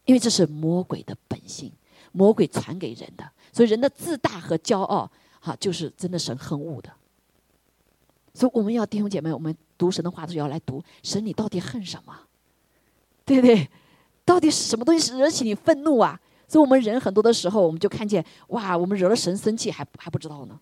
[0.04, 1.72] 因为这是魔鬼的本性，
[2.12, 3.24] 魔鬼传给人的。
[3.52, 6.92] 所以人的自大和骄傲，哈，就是真的神恨恶的。
[8.34, 12.14] 所以我们要弟兄姐妹，我们读神的话的时候要来读神，你到底恨什么？
[13.24, 13.66] 对不对？
[14.26, 16.20] 到底什么东西惹起你愤怒啊？
[16.46, 20.60] 所以我们人很多的时候，我们就看见哇，我们惹了神生气，还还不知道呢。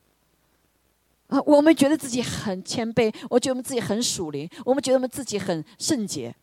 [1.43, 6.35] 我们觉得自己很谦卑，我觉得我们自己很属灵，我们觉得我们自己很圣洁，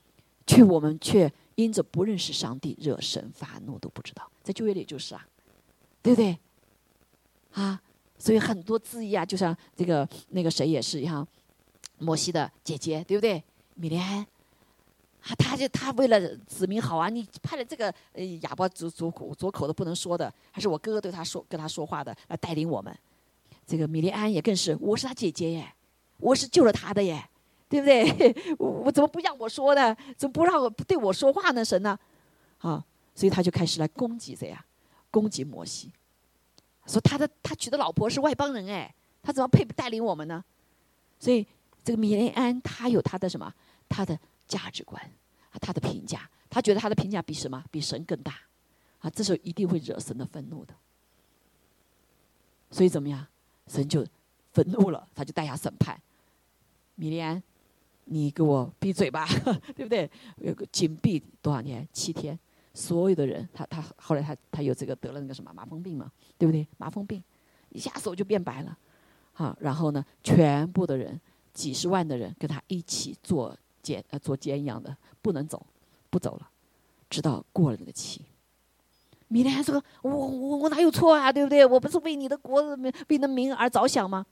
[0.46, 4.30] 却我们却因着不认识上帝，惹神发怒都不知道。
[4.44, 5.26] 在旧约里就是啊。
[6.04, 6.36] 对不对？
[7.54, 7.80] 啊，
[8.18, 11.28] 所以很多字义啊，就像这个那个谁也是一样，
[12.00, 13.44] 摩西的姐姐，对不对？
[13.76, 14.18] 米莲安，
[15.22, 17.94] 啊，他就他为了子民好啊，你派了这个
[18.42, 22.98] 哑巴左左口左口的不能说的，还是我哥哥对他说跟他说话的来带领我们。
[23.72, 25.74] 这个米利安也更是，我是他姐姐耶，
[26.18, 27.26] 我是救了他的耶，
[27.70, 28.36] 对不对？
[28.60, 29.96] 我我怎么不让我说呢？
[30.18, 31.64] 怎么不让我对我说话呢？
[31.64, 31.98] 神呢？
[32.58, 32.84] 啊，
[33.16, 34.66] 所以他就开始来攻击谁呀？
[35.10, 35.90] 攻击摩西，
[36.86, 38.94] 说他的他娶的老婆是外邦人哎，
[39.24, 40.44] 他怎么配带领我们呢？
[41.18, 41.48] 所以
[41.82, 43.54] 这个米利安他有他的什么？
[43.88, 44.20] 他的
[44.50, 45.02] 价值观
[45.52, 47.64] 啊，他的评价，他觉得他的评价比什么？
[47.72, 48.34] 比神更大
[49.00, 49.10] 啊！
[49.10, 50.74] 这时候一定会惹神的愤怒的。
[52.70, 53.26] 所以怎么样？
[53.68, 54.06] 神就
[54.52, 56.00] 愤怒了， 他就带下审判。
[56.96, 57.42] 米利安，
[58.06, 59.26] 你给我闭嘴吧，
[59.76, 60.10] 对不对？
[60.38, 61.88] 有个紧闭多少年？
[61.92, 62.38] 七天。
[62.74, 66.66] 所有的人，他他后来他他有这个得了那个什么麻风病嘛，对不对？
[66.78, 67.22] 麻风病，
[67.70, 68.78] 一下手就变白了，
[69.34, 71.20] 好，然后呢，全部的人，
[71.54, 75.66] 几十万的人跟他一起做监呃做监一样的，不能走，
[76.10, 76.50] 不走了，
[77.10, 78.22] 直到过了那个期。
[79.32, 81.32] 米莲说：“我我我哪有错啊？
[81.32, 81.66] 对不对？
[81.66, 84.26] 我不是为你的国为你的民而着想吗？”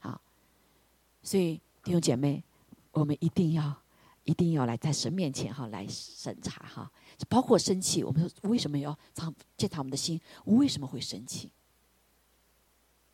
[0.00, 0.18] 好，
[1.22, 2.42] 所以弟兄姐妹，
[2.92, 3.76] 我们一定要
[4.24, 6.90] 一定要来在神面前哈来审查哈。
[7.28, 10.18] 包括生气，我们说为什么要尝检查我们的心？
[10.46, 11.50] 为什么会生气？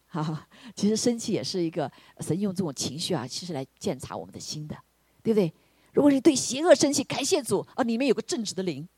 [0.07, 4.77] 哈，其实生气也是一个神用这种情绪啊，其实来检查我们的心的，
[5.25, 5.53] 对不对？
[5.93, 8.89] 如果你对邪恶生气，感谢主啊，里面有个正直的灵。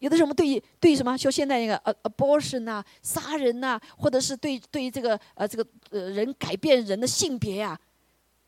[0.00, 7.78] 有的时候我们对于对于什么，像现在那个呃 abortion 呐，杀人呐，或者是对对于这个呃这个呃人改变人的性别呀，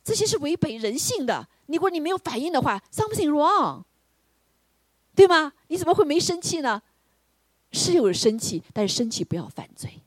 [0.03, 1.47] 这些是违背人性的。
[1.67, 3.85] 如果你没有反应的话，something wrong。
[5.15, 5.53] 对吗？
[5.69, 6.83] 你怎么会没生气呢？
[7.71, 10.01] 是有生气，但是生气不要犯罪。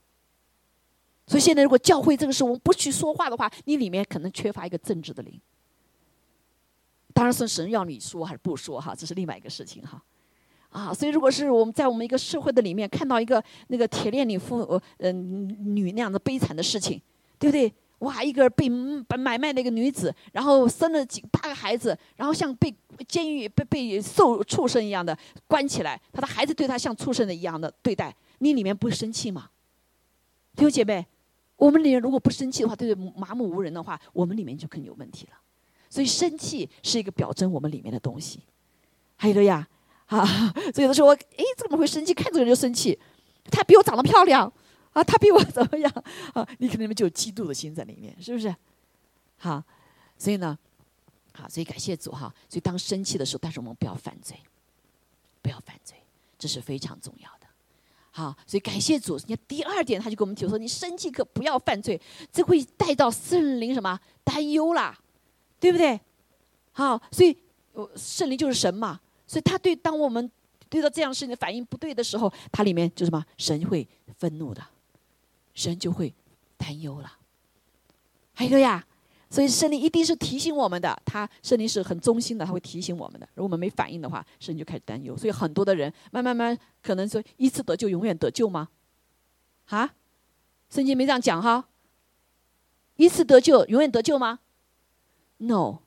[1.27, 5.39] 所以现在如果教会这个时候我们不去说话的话，你里面可能缺乏一个正直的灵。
[7.13, 10.01] 当然是神要你说还是不说哈，这是另外一个事情哈。
[10.75, 17.01] 啊，所以如果是我们在我们一个社会的里面看到一个那个铁链女妇嗯女那样的悲惨的事情，
[17.39, 17.73] 对不对？
[17.99, 22.75] 哇，一个被买卖的一个女子，然后生了几八个孩子，然后像被
[23.07, 25.17] 监狱被被受畜生一样的
[25.47, 29.49] 关起来，她的孩子对她像畜生的一样的对待，你里面不生气吗？
[30.57, 31.05] 弟兄姐妹，
[31.55, 35.37] 我们里面如果不生气的话，对对麻木无人的话，我们里面就更有问题了。
[35.89, 38.41] 所以生气是一个表征我们里面的东西。
[39.15, 39.65] 还有的呀，
[40.07, 40.25] 啊，
[40.73, 42.13] 所以有的时候我哎怎么会生气？
[42.13, 42.97] 看这个人就生气，
[43.51, 44.51] 他比我长得漂亮。
[44.93, 45.91] 啊，他比我 怎么样？
[46.33, 48.55] 啊，你可能就有嫉妒的心在里面，是不是？
[49.37, 49.61] 好，
[50.17, 50.57] 所以呢，
[51.33, 52.33] 好，所以感谢主哈。
[52.47, 54.39] 所以当生气的时候，但是我们不要犯罪，
[55.41, 55.97] 不要犯罪，
[56.39, 57.47] 这是非常重要的。
[58.11, 59.19] 好，所以感谢主。
[59.27, 61.99] 你看第二点，他就跟我们提说：你生气可不要犯罪，
[62.31, 64.97] 这会带到圣灵什么担忧啦，
[65.59, 65.99] 对不对？
[66.71, 67.37] 好，所以
[67.97, 69.01] 圣灵就是神嘛，
[69.35, 70.31] 所以他对当我们
[70.69, 73.85] 对到这样事情的反应不对的时候，它里面就什么神会
[74.17, 74.65] 愤怒的，
[75.53, 76.13] 神就会
[76.55, 77.17] 担忧了。
[78.33, 78.85] 还有呀。
[79.29, 83.27] 所以圣灵一定是提醒我们的，他圣灵是很忠心的，他会提醒我们的。
[83.33, 85.17] 如果我们没反应的话，神就开始担忧。
[85.17, 88.69] 所以很多的人慢慢慢可能说一次得救永远得救吗？
[89.65, 89.93] 啊，
[90.69, 91.67] 圣经没这样讲哈。
[92.95, 94.39] 一次得救永远得救吗
[95.39, 95.79] ？No。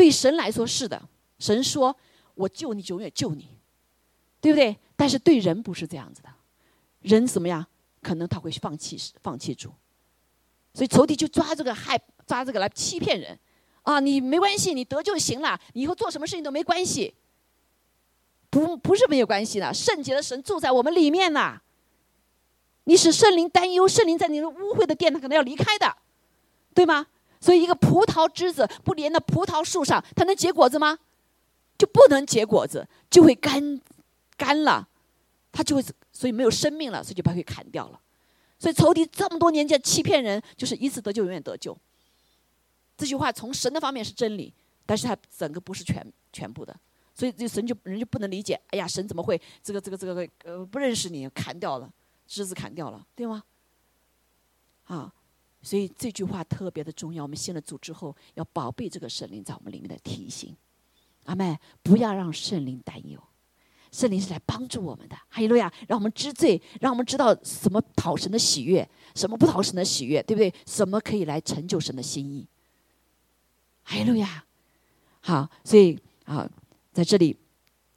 [0.00, 0.98] 对神来说是的，
[1.38, 1.94] 神说
[2.34, 3.50] 我救你就，永远救你，
[4.40, 4.74] 对不对？
[4.96, 6.30] 但是对人不是这样子的，
[7.02, 7.66] 人怎么样？
[8.00, 9.70] 可能他会放弃放弃主。
[10.72, 13.38] 所以仇敌就抓这个害，抓这个来欺骗人，
[13.82, 17.12] 啊，你没关系，你得就行了，以后做什么事情都没关系。
[18.48, 21.60] 不，不是没有关系的，圣洁的神住在我们里面呐。
[22.84, 25.94] 你使圣灵担忧，圣灵在你的污秽的殿，他可能要离开的，
[26.72, 27.06] 对吗？
[27.40, 30.98] 所以一个葡萄枝子不连到葡萄树上，它能结果子吗？
[31.78, 33.80] 就不能结果子，就会干
[34.36, 34.86] 干了，
[35.50, 35.82] 它就会
[36.12, 37.98] 所以没有生命了，所以就把它给砍掉了。
[38.58, 41.74] 所以仇敌这么多年间欺骗人，就是一次得救永远得救。
[42.98, 44.52] 这句话从神的方面是真理，
[44.84, 46.76] 但是它整个不是全全部的。
[47.14, 51.90] 所以这神就人就不能理解，哎呀，神怎么会这个这个这个呃不认识你，砍掉了
[52.26, 53.42] 枝子砍掉了，对吗？
[54.84, 55.10] 啊，
[55.62, 57.22] 所以这句话特别的重要。
[57.22, 60.56] 我们信了主之后，要宝贝这个圣灵在我们里面的提醒。
[61.24, 63.22] 阿妹，不要让圣灵担忧。
[63.92, 65.72] 圣灵是来帮助我们的，哈利路亚！
[65.88, 70.52] 让我们知罪，让我们知道什么讨神的喜悦，什么不讨神的喜悦，对不对？
[70.64, 72.46] 什么可以来成就神的心意？
[73.82, 74.44] 哈利路亚！
[75.20, 76.48] 好，所以啊，
[76.92, 77.36] 在这里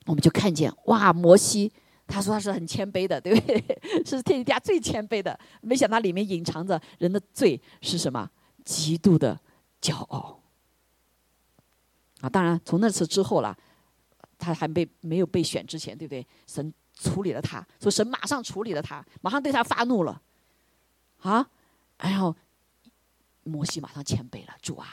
[0.07, 1.71] 我们就看见哇，摩西
[2.07, 3.63] 他说他是很谦卑的，对不对？
[4.05, 8.29] 是天底下最谦卑的，没想到里面隐藏着人的罪是什么？
[8.65, 9.39] 极度的
[9.81, 10.39] 骄傲
[12.21, 12.29] 啊！
[12.29, 13.57] 当然，从那次之后了。
[14.35, 16.25] 他还被没有被选之前，对不对？
[16.47, 20.21] 神处理了他，说神马上处理了他，马上对他发怒了，
[21.21, 21.47] 啊！
[21.97, 22.35] 然后
[23.43, 24.87] 摩西马上谦卑了，主啊，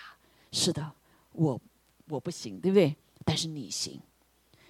[0.52, 0.92] 是的，
[1.32, 1.60] 我
[2.06, 2.94] 我不行，对不对？
[3.24, 4.00] 但是你行，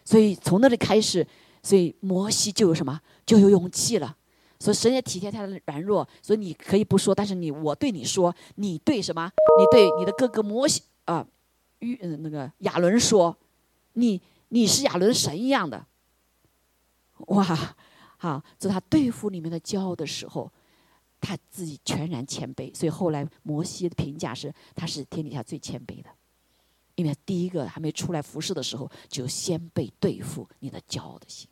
[0.03, 1.27] 所以从那里开始，
[1.63, 4.17] 所以摩西就有什么，就有勇气了。
[4.59, 9.31] 所以神也体贴他的软弱，所以你可以不说，但是你我对你说，你对什么？
[9.59, 11.27] 你对你的哥哥摩西啊，
[11.79, 13.37] 与嗯那个亚伦说，
[13.93, 14.21] 你。
[14.53, 15.87] 你是亚伦神一样的，
[17.29, 17.77] 哇，
[18.19, 20.51] 好，这他对付里面的骄傲的时候，
[21.21, 26.11] 他自己全然谦卑，所以后来摩西的评价是他是天底下最谦卑的，
[26.97, 31.49] 因为第一个还没出来服侍的时候，就先被对付你的骄傲的心。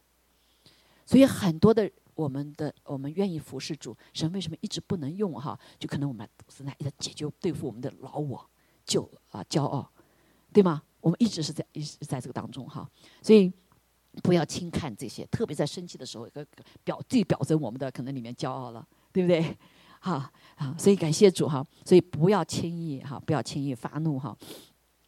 [1.08, 5.58] 所以很多的我们的我们愿意服侍主，神为什么一直不能用哈？
[5.78, 8.46] 就可能我们是在一直解决对付我们的老我，
[8.84, 9.90] 就啊骄傲，
[10.52, 10.82] 对吗？
[11.00, 12.86] 我们一直是在一直在这个当中哈，
[13.22, 13.50] 所以
[14.22, 16.46] 不要轻看这些，特别在生气的时候，一个
[16.84, 19.56] 表最表征我们的可能里面骄傲了，对不对？
[20.00, 24.36] 哈啊，所以感谢主哈，所以不要轻易哈，不要轻易发怒哈。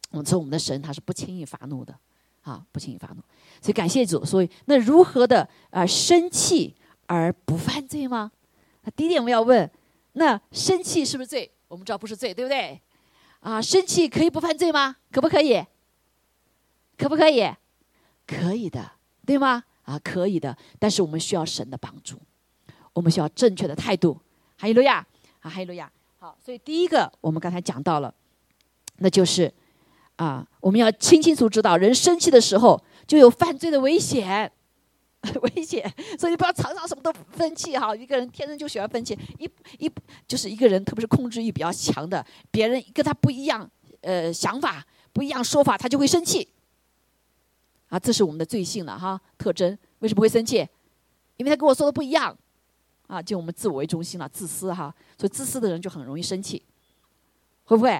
[0.09, 1.95] 我们说我们的神他是不轻易发怒的，
[2.41, 3.21] 啊，不轻易发怒。
[3.61, 6.75] 所以感谢主，所以那如何的啊生气
[7.05, 8.31] 而不犯罪吗？
[8.95, 9.69] 第一点我们要问，
[10.13, 11.51] 那生气是不是罪？
[11.67, 12.81] 我们知道不是罪，对不对？
[13.41, 14.97] 啊，生气可以不犯罪吗？
[15.11, 15.63] 可不可以？
[16.97, 17.49] 可不可以？
[18.27, 18.91] 可以的，
[19.25, 19.63] 对吗？
[19.83, 20.57] 啊，可以的。
[20.79, 22.19] 但是我们需要神的帮助，
[22.93, 24.19] 我们需要正确的态度。
[24.57, 25.05] 哈利路亚，
[25.41, 25.91] 啊，哈利路亚。
[26.19, 28.13] 好，所以第一个我们刚才讲到了，
[28.97, 29.51] 那就是
[30.21, 34.51] 啊，我们要清清楚知道，人生气的时候就有犯罪的危险，
[35.41, 35.91] 危险。
[36.19, 37.95] 所以不要常常什么都分气哈。
[37.95, 39.49] 一个人天生就喜欢分气，一
[39.79, 39.91] 一
[40.27, 43.67] 就是一个人，特别是控制欲比较强的，别人跟他不一样，
[44.01, 46.47] 呃，想法不一样，说法他就会生气。
[47.89, 50.57] 啊，这是我们的罪性了哈，特征为什么会生气？
[51.37, 52.37] 因为他跟我说的不一样，
[53.07, 56.61] 啊，就我们自我为中心了，自私哈，所以自私的人就很容易生气，
[57.63, 57.99] 会不会？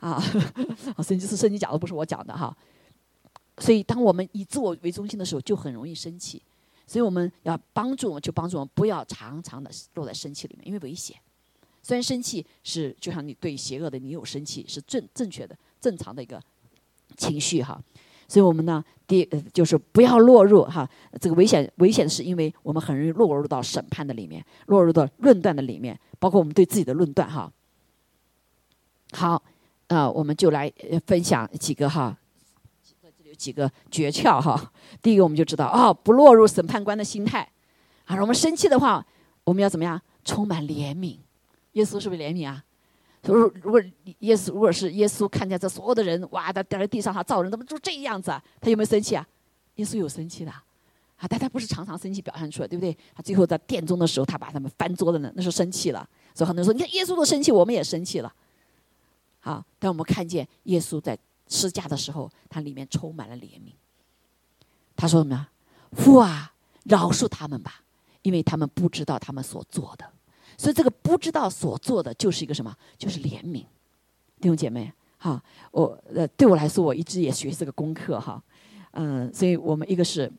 [0.00, 0.20] 啊，
[1.02, 2.56] 生气是圣经讲的，不是我讲的哈。
[3.58, 6.42] 所以当我们以自我为中心的时候，就很容易生气。
[6.86, 11.16] 所以我们要帮助，就帮助我们不要常常的落在生气里面，因为危险。
[11.82, 16.40] 虽然生气是就像你对邪恶的你有生气，是正正确的、正常的一个
[17.16, 17.82] 情绪哈。
[18.28, 20.88] 所以我们呢，第就是不要落入哈
[21.20, 27.50] 这个危险，危险是因为我们很容易落入到审判的里面，落入到论断的里面，包括我们对自己的论断哈。
[29.12, 29.42] 好，
[29.88, 30.72] 呃，我们就来
[31.06, 32.16] 分享几个哈，
[33.02, 34.72] 这里有几个诀窍哈。
[35.00, 37.48] 第一个，我们就知道哦，不落入审判官的心态。
[38.06, 39.04] 啊，我们生气的话，
[39.44, 40.00] 我们要怎么样？
[40.24, 41.16] 充满怜悯。
[41.72, 42.64] 耶稣是不是怜悯啊？
[43.22, 43.80] 如如果
[44.20, 48.42] 耶稣如果是耶稣看见这所有的人哇，他掉在地上，他造人怎么就这样子啊？
[48.60, 49.26] 他有没有生气啊？
[49.76, 50.50] 耶稣有生气的。
[50.50, 52.96] 啊，但他不是常常生气表现出来，对不对？
[53.14, 56.06] 他最后在殿中的时候，他把他们翻桌子呢，那时候生气了。
[56.34, 58.32] 所以很多人说，你看耶稣都生气，我们也生气了。
[59.46, 59.64] 啊！
[59.78, 61.16] 当我们看见耶稣在
[61.46, 63.72] 施加的时候，他里面充满了怜悯。
[64.96, 65.48] 他说什么？
[65.92, 66.52] 父啊，
[66.84, 67.82] 饶恕他们吧，
[68.22, 70.04] 因为他们不知道他们所做的。
[70.58, 72.76] 所以这个不知道所做的，就是一个什么？
[72.98, 73.64] 就是怜悯。
[74.40, 75.40] 弟兄姐妹，哈，
[75.70, 78.42] 我呃，对我来说，我一直也学这个功课哈。
[78.90, 80.30] 嗯，所以我们一个是。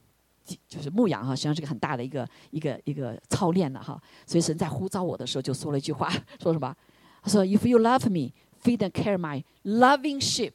[0.65, 4.01] 就是牧养哈，实际上是个很大的一个一个一个操练了哈。
[4.25, 6.09] 所以神在呼召我的时候就说了一句话，
[6.41, 6.73] 说什么？
[7.21, 8.31] 他说：“If you love me,
[8.67, 10.53] feed and care my loving sheep。”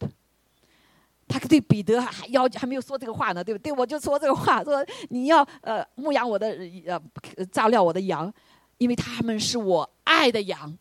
[1.29, 3.73] 他对彼得还要还没有说这个话呢，对不对？
[3.73, 6.49] 我就说这个话，说你要呃牧养我的
[6.87, 8.31] 呃照料我的羊，
[8.77, 10.77] 因为他们是我爱的羊。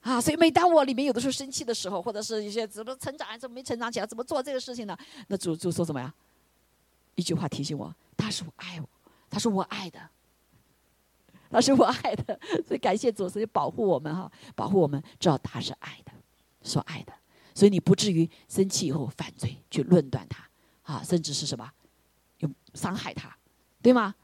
[0.00, 4.96] 啊，所以每当我里面有的时候生气的时候，或者是一些怎么成长怎么没成长起来，怎么做这个事情呢？
[5.28, 6.12] 那主就说什么呀？
[7.14, 8.88] 一句话提醒我，他是我爱我，
[9.28, 10.00] 他是我爱的，
[11.50, 16.12] 他是我爱的，所以感谢主，所以保护我们哈，保护我们，知道他是爱的，
[16.62, 17.12] 说爱的，
[17.54, 20.44] 所以你不至于生气以后犯罪去论断他
[20.82, 21.70] 啊，甚至是什么，
[22.38, 23.36] 有伤害他，
[23.80, 24.14] 对吗？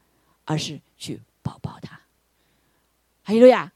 [0.45, 1.99] 而是去抱抱他。
[3.23, 3.71] 还有呀，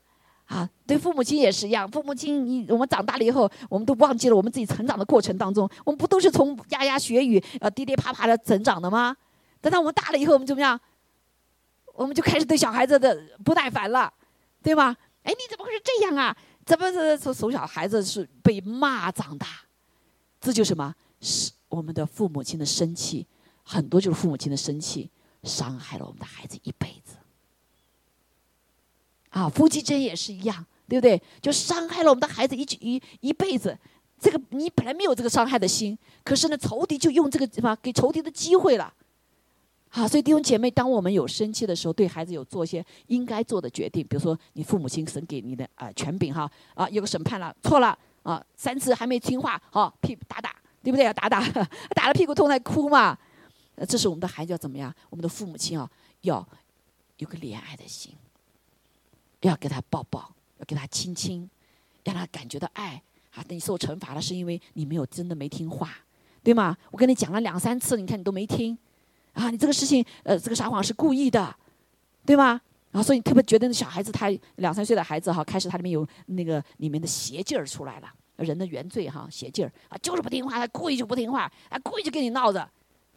[0.46, 9.18] 啊，对父母亲也是一样，父母亲你我们长大了以后，我们都忘记了我们自己成长的过程当中，我们不都是从牙牙学语呃跌跌爬爬的成长的吗？
[9.62, 10.80] 等到我们大了以后，我们怎么样？
[12.00, 14.12] 我们就开始对小孩子的不耐烦了，
[14.64, 14.96] 对吗？
[15.24, 16.36] 哎，你怎么会是这样啊？
[16.66, 19.48] 怎么是从从小孩子是被骂长大？
[20.40, 20.96] 这就什么？
[21.20, 23.28] 是我们的父母亲的生气，
[23.64, 25.10] 很多就是父母亲的生气，
[25.44, 27.18] 伤害了我们的孩子一辈子。
[29.32, 31.22] 啊，夫妻之间也是一样，对不对？
[31.42, 33.78] 就伤害了我们的孩子一一一辈子。
[34.18, 38.94] 这个你本来没有这个伤害的心，可是呢，仇敌就用这个什么给仇敌的机会了。
[39.92, 51.42] 好，所以弟兄姐妹，当我们有生气的时候，对孩子有做一些应该做的决定，比如说你父母亲审给你的啊权柄哈啊有个审判了错了啊三次还没听话好屁打打对不对要打打
[51.96, 53.18] 打了屁股痛在哭嘛，
[53.88, 54.94] 这是我们的孩子要怎么样？
[55.10, 55.90] 我们的父母亲啊
[56.22, 56.48] 要
[57.18, 58.14] 有个怜爱的心，
[59.42, 61.50] 要给他抱抱，要给他亲亲，
[62.04, 63.02] 让他感觉到爱
[63.34, 63.44] 啊。
[63.44, 65.90] 等你受惩罚了是因为你没有真的没听话，
[66.44, 66.78] 对吗？
[66.92, 68.78] 我跟你讲了两三次，你看你都没听。
[69.34, 71.56] 啊，你这个事情，呃，这个撒谎是故意的，
[72.26, 72.60] 对吗？
[72.92, 82.68] 然后所以你特别觉得那小孩子他两三岁的孩子哈，开始他里面有那个里面的邪劲儿出来了，人的原罪哈，邪劲儿啊，就是不听话，他故意就不听话，啊，故意就跟你闹着，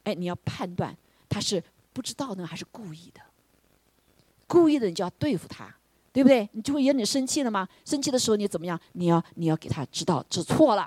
[0.05, 0.95] 哎，你要判断
[1.29, 1.63] 他是
[1.95, 3.21] 不知道呢还是故意的，
[4.47, 5.75] 故意的你就要对付他，
[6.13, 6.47] 对不对？
[6.53, 7.67] 你就会惹你生气了吗？
[7.87, 8.79] 生气的时候你怎么样？
[8.93, 10.87] 你要你要给他知道知错了，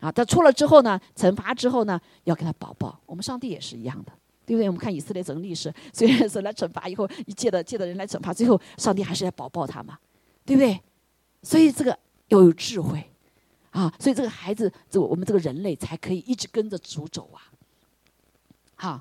[0.00, 2.98] 啊，他错了之后呢，惩罚之后呢，要给他保抱。
[3.04, 4.12] 我们上帝也是一样的。
[4.52, 4.66] 因为？
[4.66, 9.98] 我们看以色列整个历史， 虽然是来惩罚以后，一借的借的人来惩罚，最后上帝还是要保抱他嘛，
[10.44, 10.78] 对不对？
[11.42, 11.98] 所以这个
[12.28, 13.02] 要有智慧
[13.70, 13.92] 啊！
[13.98, 17.40] 所以这个孩子，这我们这个人类才可以一直跟着主走啊！
[18.76, 19.00] 好，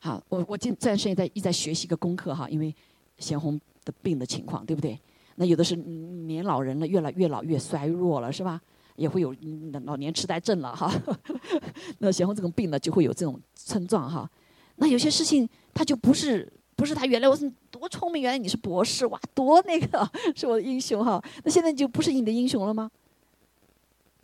[0.00, 2.74] 好，我我今暂时也在一直在学习一个功课哈，因为
[3.18, 4.98] 贤红的病的情况，对不对？
[5.36, 8.60] 那有的是年老人了，越来越老越衰弱了，是吧？
[8.96, 9.32] 也会有
[9.84, 10.92] 老年痴呆症了哈。
[11.98, 14.28] 那贤红这种病呢，就会有这种症状哈。
[14.80, 21.22] 那有些事情他就不是不是他原来我是多聪明，原来你是博士哇，多那个是我的英雄哈。
[21.44, 22.90] 那现在就不是你的英雄了吗？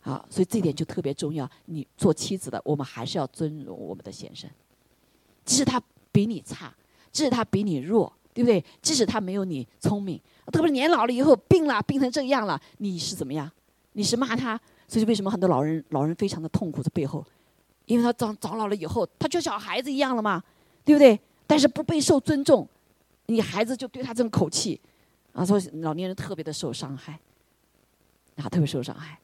[0.00, 1.50] 好，所以这点就特别重要。
[1.64, 4.48] 你做妻子的，我们还是要尊荣我们的先生，
[5.44, 5.82] 即使他
[6.12, 6.72] 比你差，
[7.10, 8.64] 即使他比你弱，对不对？
[8.80, 10.20] 即使他没有你聪明，
[10.52, 13.50] 特别是年老了以后病了，病成这样了，你是怎么样？
[13.94, 14.60] 你是骂他？
[14.86, 16.82] 所以为什么很多老人老人非常的痛苦？
[16.82, 17.24] 这背后。
[17.86, 20.42] 因为他长长老了以后，他就小孩子一样了嘛，
[20.84, 21.18] 对不对？
[21.46, 22.66] 但是不被受尊重，
[23.26, 24.80] 你孩子就对他这种口气，
[25.32, 27.18] 啊，所以老年人特别的受伤害，
[28.36, 29.18] 啊，特别受伤害。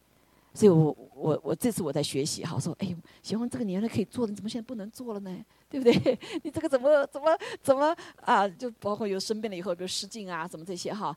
[0.52, 5.34] 所以我我我这次我在学习哈，我说哎呦，喜欢这个年龄可以做的，你怎么现在不能做了呢？
[5.70, 6.18] 对不对？
[6.42, 8.48] 你这个怎么怎么怎么啊？
[8.48, 11.16] 就包括有生病了以后，比如失禁啊，什么这些哈，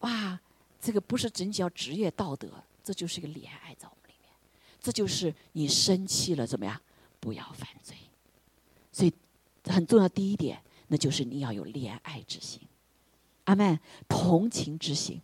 [0.00, 0.40] 哇，
[0.80, 2.48] 这个不是仅仅要职业道德，
[2.82, 3.93] 这就是一个怜爱造。
[4.84, 6.78] 这就是你生气了怎么样？
[7.18, 7.96] 不要犯罪。
[8.92, 9.10] 所以
[9.64, 12.60] 很重要第一点，那就是你要有怜爱之心，
[13.44, 15.22] 阿门，同情之心。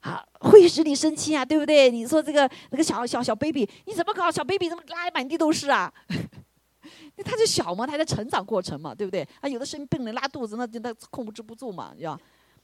[0.00, 1.90] 啊，会使你生气啊，对不对？
[1.90, 4.30] 你说这个那个小小小 baby，你怎么搞？
[4.30, 5.92] 小 baby 怎么拉满地都是啊？
[7.16, 9.28] 那他就小嘛，他在成长过程嘛，对不对？
[9.42, 12.18] 啊，有的生病了拉肚子，那那控制不住嘛，要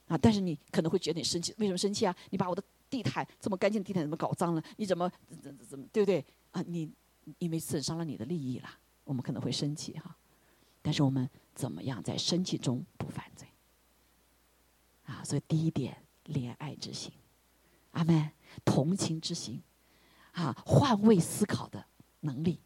[0.09, 0.17] 啊。
[0.17, 2.17] 但是你可能会觉得你生气，为什么生气啊？
[2.31, 4.63] 你把我的地毯这么干净地毯怎么搞脏了？
[4.77, 6.25] 你怎么怎怎怎么对不对？
[6.53, 6.91] 啊，你
[7.39, 8.69] 因为损伤了你的利益了，
[9.05, 10.17] 我们可能会生气哈。
[10.83, 13.49] 但是我们怎么样在生气中不犯罪？
[15.05, 17.13] 啊，所以第一点，怜爱之心，
[17.93, 18.31] 阿门，
[18.65, 19.63] 同情之心，
[20.33, 21.85] 啊，换位思考的
[22.21, 22.61] 能力，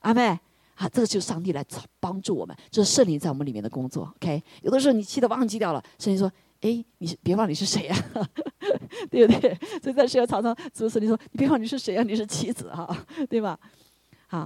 [0.00, 0.38] 阿门。
[0.74, 1.64] 啊，这个就是上帝来
[2.00, 4.04] 帮助我们，这是圣灵在我们里面的工作。
[4.16, 6.32] OK，有的时候你气得忘记掉了，圣灵说
[6.62, 7.96] ：“哎，你别忘你是谁呀？
[9.10, 12.02] 对不对？” 所以在学校常常，主圣灵说：“你别忘你是谁呀？
[12.02, 13.58] 你是妻子哈， 对吧？”
[14.26, 14.38] 好，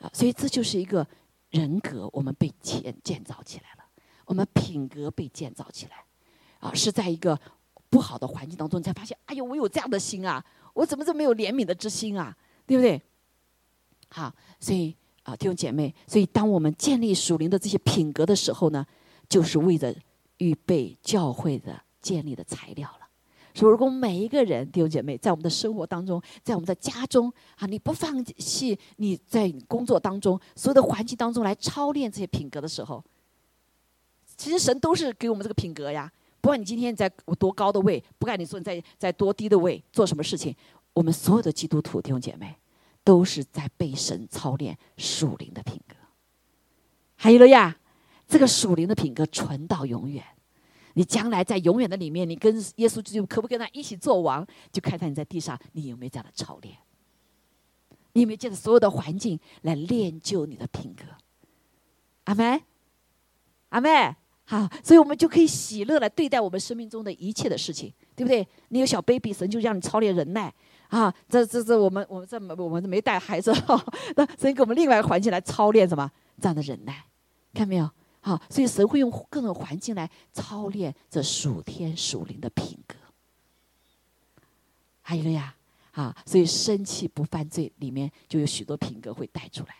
[0.00, 1.06] 啊，所以这就是一个
[1.50, 3.84] 人格，我们被建建造起来了，
[4.24, 6.04] 我们品格被建造起来，
[6.60, 7.38] 啊，是在一个
[7.90, 10.44] 不好的环境当中，才发现：“哎呦，我有这样的心啊，
[10.74, 12.36] 我怎么这么有怜悯的之心啊？
[12.66, 13.00] 对不对？”
[14.10, 14.96] 好，所以。
[15.24, 18.86] 啊，弟兄姐妹，所以当我们建立属灵的这些品格的时候呢，
[19.28, 19.94] 就是为着
[20.38, 23.06] 预备教会的建立的材料了。
[23.54, 33.02] 所以，如果每一个人弟兄姐妹在我们的生活当中，在我们的家中啊，你不放弃你在工作当中所有的环境当中来操练这些品格的时候，
[34.36, 36.10] 其实神都是给我们这个品格呀。
[36.40, 37.08] 不管你今天在
[37.38, 40.54] 多高的位，不管你说你在在多低的位做什么事情，
[40.92, 42.54] 我们所有的基督徒弟兄姐妹。
[43.04, 45.94] 都是在被神操练属灵的品格，
[47.16, 47.74] 还有了呀，
[48.28, 50.22] 这个属灵的品格存到永远。
[50.94, 54.46] 你将来在永远的里面，你跟耶稣基督可不跟他一起做王？
[54.70, 56.76] 就看看你在地上，你有没有这样的操练？
[58.12, 61.04] 你有没有借着所有的环境来练就你的品格？
[62.24, 62.62] 阿妹，
[63.70, 64.14] 阿妹。
[64.44, 68.46] 好，所以我们就可以喜乐来对待我们生命中的一切的事情，对不对？
[68.68, 70.52] 你有小 baby，神就让你操练忍耐。
[70.88, 73.84] 啊，这这这，我们我们这我们没带孩子哈，
[74.16, 76.10] 那所以给我们另外一个环境来操练什么
[76.40, 77.04] 这样的忍耐，
[77.52, 77.88] 看没有？
[78.28, 82.94] 好，所以神会用各种环境来操练这属天属灵的品格。
[85.00, 85.54] 还有呀，
[85.92, 89.74] 啊，所以生气不犯罪里面就有许多品格会带出来，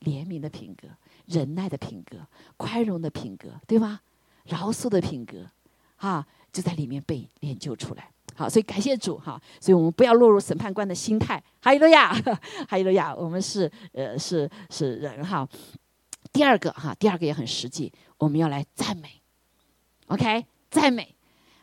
[0.00, 0.86] 怜悯的品格、
[1.24, 2.18] 忍耐的品格、
[2.58, 3.98] 宽容的品格，对吗？
[4.44, 5.50] 饶恕的品格，
[5.96, 8.10] 啊，就在里面被练就出来。
[8.34, 11.42] 好，所以感谢主哈，所以我们不要落入审判官的心态。
[11.62, 12.12] 哈利路亚，
[12.68, 15.48] 哈利路亚，我们是呃是是人哈。
[16.36, 19.22] 第二个哈，第二个也很实际，我们要来赞美
[20.08, 21.14] ，OK，赞美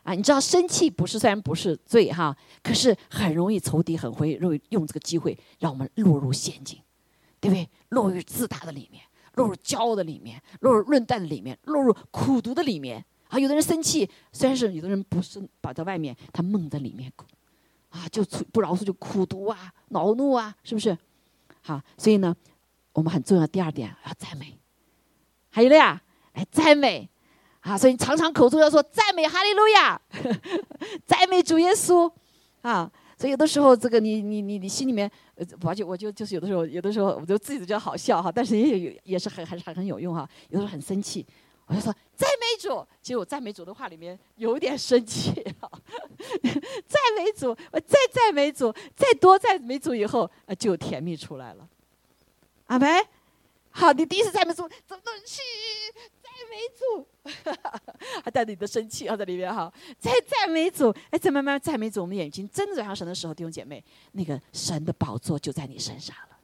[0.02, 0.14] 啊！
[0.14, 6.80] 你知道生气不是虽然不是罪哈，可是很容易仇敌很会用用这个机会让我们落入陷阱，
[7.38, 7.68] 对不对？
[7.90, 9.04] 落入自大的里面，
[9.34, 13.04] 落入骄傲的里面，落入论断的里面，落入苦读的里面。
[13.28, 17.12] 啊，有的人生气，虽然是有的人不是把在外面，他闷在里面，
[17.90, 20.98] 啊，就不饶恕，就苦读啊，恼怒啊，是不是？
[21.62, 22.34] 好，所以呢，
[22.92, 24.58] 我们很重要第二点要赞美，
[25.54, 26.02] 还有了呀，
[26.32, 27.08] 哎赞美，
[27.60, 30.00] 啊，所以你常常口中要说赞美哈利路亚，
[31.06, 32.10] 赞美主耶稣，
[32.62, 41.24] 啊，所以有的时候这个你你你你心里面，呃，我就我就就是有的时候有的时候我就自己都觉得好笑哈，但是也有也是很还是很很有用哈，有的时候很生气。
[41.66, 45.30] 我就说赞美主，其实我赞美主的话里面有点生气
[45.60, 45.70] 啊。
[46.42, 51.66] 赞美主，我再赞美主，再多赞美主以后，呃，就甜蜜出来了。
[52.66, 52.86] 阿梅，
[53.76, 55.42] 好，你第一次赞美主，怎么去
[56.22, 57.06] 赞美主？
[58.24, 59.72] 还带着你的生气啊在里面哈。
[59.98, 66.38] 再赞美主，哎，再慢慢赞美主，我们眼睛真的转向神的时候，弟兄姐妹，那个神的宝座就在你身上了。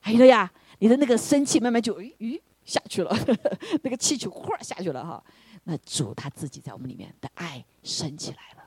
[0.00, 2.40] 还有呀，你的那个生气慢慢就，咦咦。
[2.64, 3.12] 下去了，
[3.82, 5.20] 那个气球哗下去了哈。
[5.64, 8.62] 那主他自己在我们里面的爱升起来了，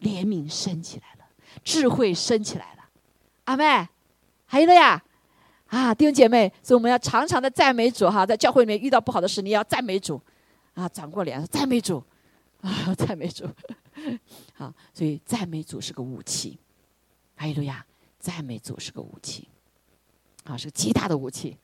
[0.00, 1.24] 怜悯升起来了，
[1.62, 2.88] 智慧升起来了。
[3.44, 3.86] 阿妹，
[4.46, 5.00] 还有了呀，
[5.68, 8.24] 啊，弟兄姐妹，所以我们要常常的赞美主哈。
[8.24, 10.20] 在教会里面遇到不好的事，你要赞美主，
[10.74, 12.02] 啊，转过脸赞美主，
[12.62, 13.46] 啊， 赞美主。
[14.54, 16.58] 好，所以赞美主是个武器。
[17.34, 17.84] 还有了呀，
[18.18, 19.46] 赞美主是个武器，
[20.44, 21.56] 啊，是个极大的武器，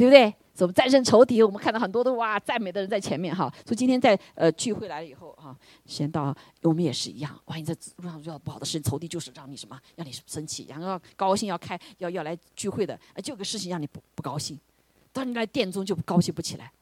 [0.00, 0.34] 对不对？
[0.54, 1.42] 怎么战胜仇敌？
[1.42, 3.52] 我们看到很多的哇，赞美的人在前面哈。
[3.66, 7.38] 所以今天在呃聚会来了以后哈，先到我们也是一样。
[7.44, 14.58] 万一在路上遇到不好的事情，仇敌就是让你什么，让你生气，然后要高兴要开要要来聚会的，就个事情让你不不高兴。
[15.12, 16.72] 当你来殿中就高兴不起来，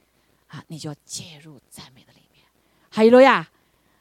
[0.47, 2.45] 啊，你就要介入赞美的里面。
[2.89, 3.49] 还有了呀，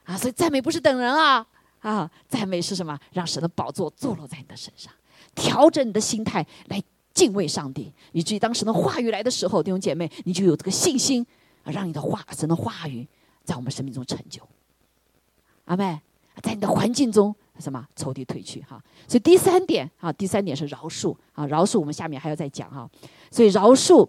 [0.04, 1.44] 啊，所以赞美不是等人啊，
[1.80, 2.96] 啊，赞美是什么？
[3.12, 4.92] 让神的宝座坐落在你的身上，
[5.34, 6.80] 调整你的心态来。
[7.18, 11.26] 敬畏上帝，以至于当时的话语来的时候，弟兄姐妹，你就有这个信心
[11.64, 13.04] 啊，让你的话神的话语
[13.42, 14.40] 在我们生命中成就。
[15.64, 16.00] 阿妹，
[16.40, 18.80] 在你的环境中什么仇敌退去哈。
[19.08, 22.88] 所以第三点啊，第三点是饶恕啊，饶恕我们下面还要再讲哈。
[23.32, 24.08] 所以饶恕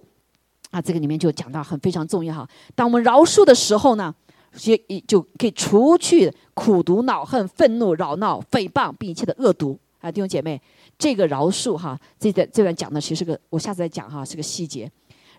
[0.69, 2.47] 啊，这个里面就讲到很非常重要哈。
[2.75, 4.13] 当我们饶恕的时候呢，
[4.53, 10.61] 就就可以除去苦毒、恼恨、愤怒、扰闹、诽谤并一切的恶毒啊，弟兄姐妹，
[10.97, 14.89] 这个饶恕哈，这段这段讲的其实是个，我下次再讲哈，是个细节。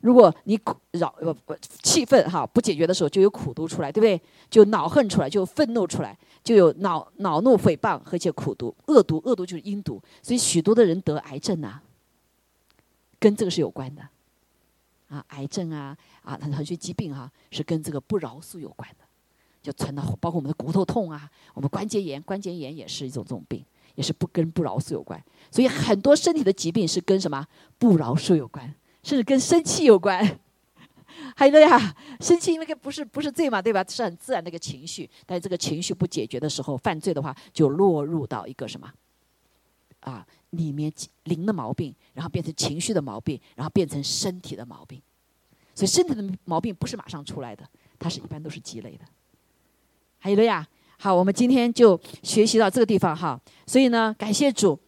[0.00, 4.20] 如果你苦扰呃不气愤哈不解决的时候，就有苦毒出来，对不对？
[4.48, 10.00] 就恼恨出来，就愤怒出来，就有恼恼怒诽谤和一些苦毒恶毒，恶毒就是阴毒。
[10.22, 11.80] 所以许多的人得癌症呐，
[13.18, 14.02] 跟这个是有关的，
[15.08, 19.04] 啊，癌症啊啊，很很些疾病哈，是跟这个不饶恕有关的，
[19.62, 23.62] 就存到包括我们的骨头痛啊，我们关节炎，关节炎也是一种这种病，
[24.00, 25.22] 也是不跟不饶恕有关。
[25.50, 27.46] 所以很多身体的疾病是跟什么
[27.78, 28.74] 不饶恕有关。
[29.02, 30.38] 甚至跟生气有关，
[31.34, 33.82] 还有呀，生气因为不是不是罪嘛，对吧？
[33.88, 38.92] 是很自然的一个情绪，但是这个情绪不解决的时候，犯罪的话就落入到一个什么
[40.00, 40.92] 啊里面
[41.24, 45.00] 灵的毛病，然后变成情绪的毛病，然后变成身体的毛病。
[45.74, 47.66] 所以身体的毛病不是马上出来的，
[47.98, 49.04] 它是一般都是积累的。
[50.18, 50.68] 还有了呀，
[51.02, 53.40] 好，我们今天就学习到这个地方哈。
[53.66, 54.78] 所以呢，感谢主。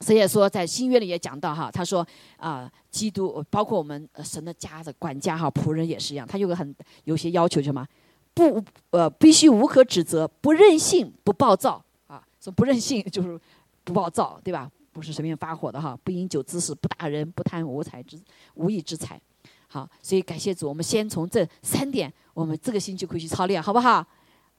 [0.00, 2.04] 所以说，在新约里也讲到哈，他说
[2.38, 6.74] 啊，基督包括我们神的家的管家哈，仆人也是一样，他有个很
[7.04, 7.86] 有些要求什么，
[8.34, 12.20] 不呃必须无可指责，不任性，不暴躁啊。
[12.40, 13.40] 说不任性就是
[13.84, 14.68] 不暴躁，对吧？
[14.92, 18.20] 不是随便发火的哈，不饮酒滋事，不打人，不贪无财之
[18.54, 19.20] 无义之财。
[19.68, 24.04] 好，所以感谢主，我们先从这三点，我们这个星期可以去操练，好不好？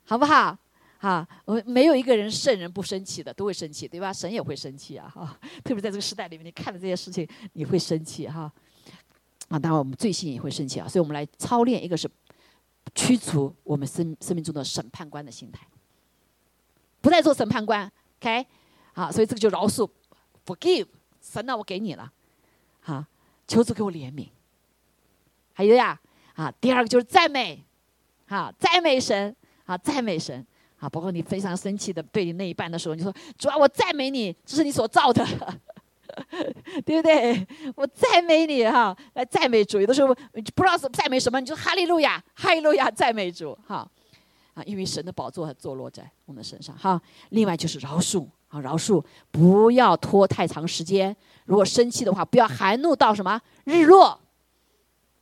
[0.06, 0.58] 好不好？
[1.00, 4.12] 啊，我没有一个人圣人不生气的，都会生气，对吧？
[4.12, 5.39] 神也会生气啊，哈！
[5.64, 8.52] 特别在这个时代里面，你看了这些事情，你会生气哈。
[9.50, 12.10] 啊，当然我们罪性也会生气啊，所以我们来操练，一个是
[12.96, 15.68] 驱除我们生生命中的审判官的心态，
[17.02, 18.48] 不再做审判官，OK？
[18.93, 19.88] 好，所以这个就饶恕
[20.43, 20.88] ，forgive，
[21.22, 22.12] 神呢，我给你了，
[22.80, 23.06] 好，
[23.48, 24.30] 求主给我怜悯。
[25.54, 26.00] 还有呀，
[26.34, 27.64] 啊，第二个就是赞美，
[28.28, 29.36] 啊，赞美神，
[29.66, 30.43] 啊，赞美神。
[30.80, 35.26] 啊，包括你非常生气的对你那一半的时候，你说主要我赞美你，这是你所造的，
[36.86, 37.48] 对不对？
[37.76, 39.80] 我赞美你哈，来赞美主。
[39.80, 43.90] 有的时候不知道是赞美什么，你就哈利路亚，哈利路亚，赞美主哈。
[44.54, 47.02] 啊，因为神的宝座坐落在我们身上哈。
[47.30, 51.14] 另外就是饶恕啊，饶恕，不要拖太长时间。
[51.46, 54.18] 如果生气的话，不要含怒到什么日落，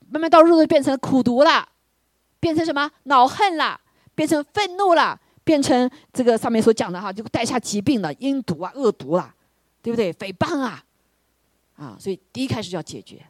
[0.10, 1.68] 慢慢到日落变成苦毒了，
[2.39, 3.82] 变成什么恼恨了，
[4.14, 5.20] 变成愤怒了。
[5.43, 9.35] 变成这个上面所讲的哈，就带下疾病了，阴毒啊、恶毒啊，
[9.81, 10.13] 对不对？
[10.13, 10.83] 诽谤啊，
[11.75, 13.25] 啊，所以第一开始就要解决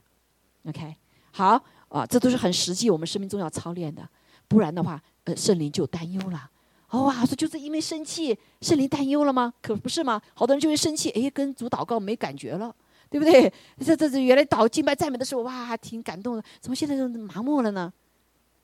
[0.66, 0.95] ，OK，
[1.32, 4.07] 好啊，这都是很实际，我们生命中要操练的，
[4.47, 6.49] 不然的话，呃，圣灵就担忧了。
[6.91, 9.51] 哇，说就是因为生气，圣灵担忧了吗？
[9.64, 10.22] 可不是吗？
[10.36, 12.76] 好多人就会生气，哎，跟主祷告没感觉了，
[13.09, 13.51] 对不对？
[13.80, 17.91] 这这这原来祷敬拜赞美的时候，哇，挺感动的，怎么现在就麻木了呢？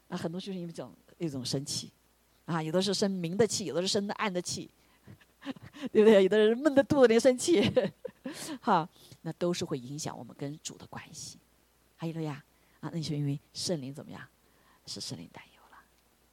[0.10, 1.92] 啊，很多就是因为这种一种生气。
[2.50, 4.68] 啊，有的是生明的气，有的是生的暗的气，
[5.94, 6.24] 对不对？
[6.24, 7.62] 有的人闷的肚子里生气，
[8.60, 8.90] 哈，
[9.22, 11.38] 那都是会影响我们跟主的关系。
[11.96, 12.44] 还有了呀，
[12.80, 14.22] 啊，那就因为圣灵怎么样？
[14.88, 15.78] 是圣灵担忧了。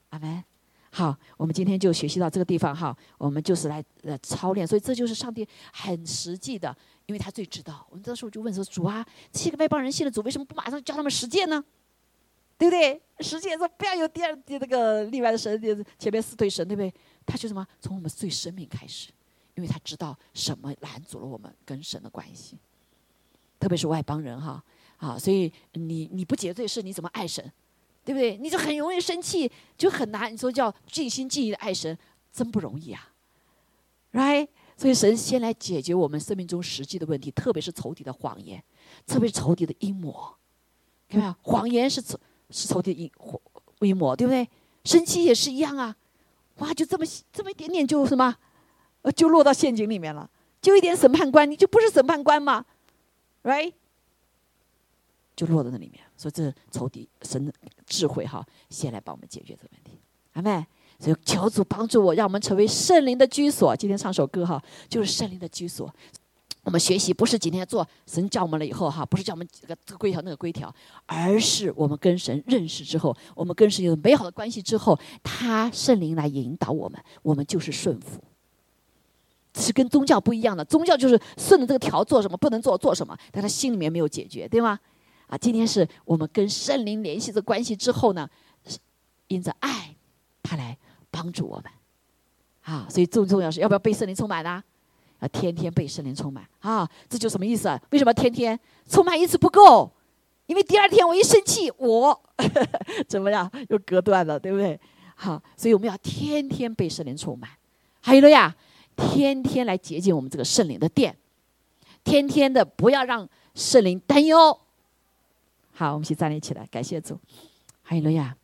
[0.08, 0.42] 阿门。
[0.90, 7.86] 好，我们今天就学习到这个地方哈，我们就是来呃操练，所以这就是上帝很实际的，因为他最知道。
[7.90, 11.62] 我们这时候就问说：主啊，七个外邦人信了主，为什么不马上教他们实践呢？
[12.58, 13.00] 对不对？
[13.20, 16.92] 实际说不要有第二第那个另外的神，就是前面四对神，对不对？
[17.24, 17.66] 他就什么？
[17.80, 19.10] 从我们最生命开始，
[19.54, 22.58] 因为他知道什么拦阻了我们跟神的关系，
[23.58, 24.62] 特别是外邦人哈
[24.98, 27.50] 啊，所以你你不解罪是你怎么爱神，
[28.04, 28.36] 对不对？
[28.36, 30.32] 你就很容易生气，就很难。
[30.32, 31.96] 你说叫尽心尽意的爱神，
[32.32, 33.12] 真不容易啊
[34.12, 34.48] ，right？
[34.76, 38.62] 所以神先来解决我们生命中实际的问题，特别是仇敌的谎言，
[39.06, 40.12] 特别是仇敌的阴谋，
[41.08, 41.34] 看到没有？
[41.42, 42.18] 谎言是仇。
[42.50, 43.10] 是仇敌阴
[43.80, 44.48] 阴谋，对不对？
[44.84, 45.96] 生气也是一样啊！
[46.58, 48.34] 哇，就这么这么一点点，就什么，
[49.02, 50.30] 呃，就落到陷阱里面了。
[50.62, 52.64] 就一点审判官，你就不是审判官吗
[53.42, 53.72] ？Right？
[55.36, 56.02] 就落到那里面。
[56.16, 57.52] 所以这仇敌神的
[57.84, 60.00] 智慧哈，先来帮我们解决这个问题。
[60.32, 60.66] 阿妹，
[60.98, 63.76] 所以求主帮助我，让我们成为圣灵的居所。
[63.76, 65.92] 今天唱首歌哈，就是圣灵的居所。
[66.66, 70.74] 我们学习不是今天做神教我们了以后哈，不是叫我们这个这个规条那个规条，
[71.06, 78.20] 而是我们跟神认识之后，我们跟神有美好的关系之后，他圣灵来引导我们，我们就是顺服。
[79.54, 84.76] 是跟宗教不一样的，宗教就是顺着这个条做什么，不能做做什么，但他心里面没有解决，对吗？
[85.28, 88.28] 啊，今天是我们跟圣灵联系这关系之后呢，
[89.28, 89.94] 因着爱，
[90.42, 90.76] 他来
[91.12, 91.66] 帮助我们。
[92.62, 94.60] 啊，所以最重要是要不要被圣灵充满呢？
[95.20, 96.88] 要天天被圣灵充满啊！
[97.08, 97.80] 这就什么意思啊？
[97.90, 98.58] 为什么天天
[98.88, 99.90] 充满一次不够？
[100.46, 102.22] 因为第二天我一生气，我
[103.08, 104.78] 怎么样又隔断了，对不对？
[105.14, 107.50] 好，所以我们要天天被圣灵充满。
[108.00, 108.54] 还有了呀，
[108.94, 111.16] 天天来洁净我们这个圣灵的殿，
[112.04, 114.58] 天天的不要让圣灵担忧。
[115.72, 117.18] 好，我们一起站立起来，感谢主。
[117.82, 118.36] 还有了呀，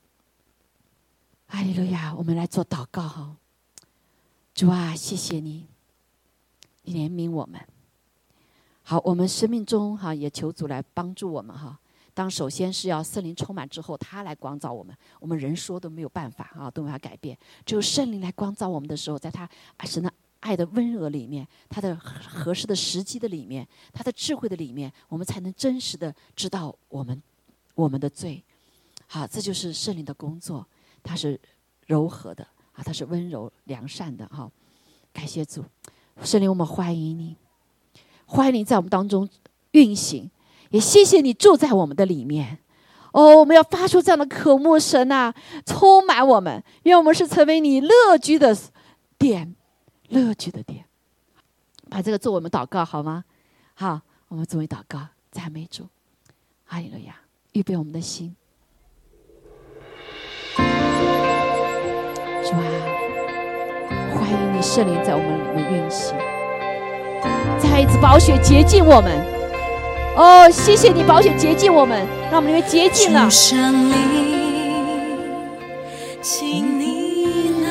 [1.47, 2.15] 哈利路亚！
[2.17, 3.37] 我们来做祷告哈。
[4.55, 5.67] 主啊，谢谢，你
[6.85, 7.61] 怜悯我们。
[8.83, 11.79] 好，我们生命中哈也求主来帮助我们哈。
[12.15, 17.39] 当首先是要圣灵充满之后，他来光照我们，我们人说都没有办法啊，都无法改变。
[17.65, 19.49] 只有圣灵来光照我们的时候，在他
[19.85, 27.23] 神的爱的温柔里面，他的合适的时机的里面，他的智慧的里面，我们才能真实的知道我们
[27.75, 28.43] 我们的罪。
[29.07, 30.67] 好，这就是圣灵的工作，
[31.03, 31.41] 他是
[31.87, 32.47] 柔和的。
[32.73, 34.51] 啊，他是温柔良善的哈，
[35.13, 35.63] 感谢主，
[36.23, 37.37] 圣灵，我们欢迎你，
[38.27, 39.29] 欢迎你在我们当中
[39.73, 40.31] 运行，
[40.71, 42.59] 也谢谢你住在我们的里面。
[43.13, 45.35] 哦，我们要发出这样的渴慕，神啊，
[45.67, 48.57] 充满我们，愿我们是成为你乐居的
[49.19, 49.55] 点，
[50.09, 50.87] 乐居的点。
[51.91, 53.25] 把这个做我们祷告好吗？
[53.75, 55.87] 好，我们作为祷告赞美主，
[56.65, 57.17] 哈利路亚，
[57.53, 58.35] 预备我们的心。
[60.57, 60.63] 主
[62.55, 62.92] 啊，
[64.33, 66.17] 欢迎你圣灵在我们里面运行，
[67.59, 69.23] 再一次宝血洁净我们。
[70.17, 73.29] 哦，谢谢你宝血洁净我们，让我们里面洁净了。
[73.29, 75.19] 圣灵，
[76.23, 77.69] 请你来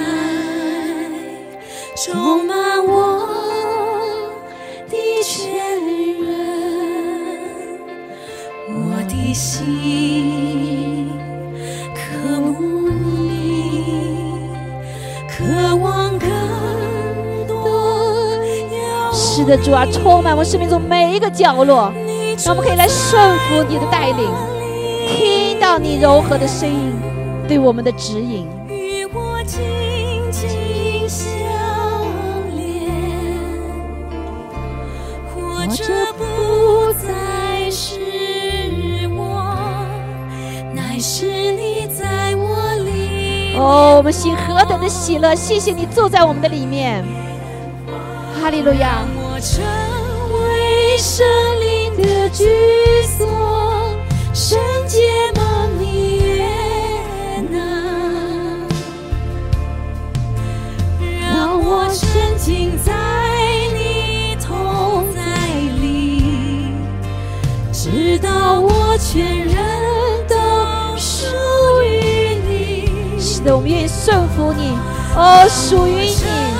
[1.95, 3.27] 充满我
[4.87, 5.55] 的全
[6.21, 6.29] 人，
[8.69, 10.70] 我的心
[19.41, 21.91] 是的，主啊，充满我生命中每一个角落，
[22.45, 24.29] 让我们可以来顺服你的带领，
[25.07, 26.93] 听到你柔和的声音
[27.47, 28.47] 对我们的指引。
[28.69, 29.59] 与我紧
[30.29, 31.25] 紧相
[32.55, 32.91] 连，
[35.33, 37.97] 活着不再是
[39.09, 39.55] 我，
[40.71, 43.57] 乃是你在我里。
[43.57, 45.33] 哦，我们心何等的喜乐！
[45.33, 47.03] 谢谢你住在我们的里面，
[48.39, 48.99] 哈利路亚！
[49.41, 49.59] 成
[50.33, 51.25] 为圣
[51.59, 52.45] 灵的居
[53.17, 53.27] 所，
[54.35, 54.99] 圣洁
[55.35, 58.67] 蒙你也能，
[61.33, 62.93] 让我沉浸在
[63.73, 65.19] 你同在
[65.81, 66.75] 里，
[67.73, 69.55] 直到我全人
[70.29, 70.35] 都
[70.97, 71.25] 属
[71.83, 73.19] 于你。
[73.19, 74.77] 是的，我愿意顺服你，
[75.15, 76.50] 哦，属于你。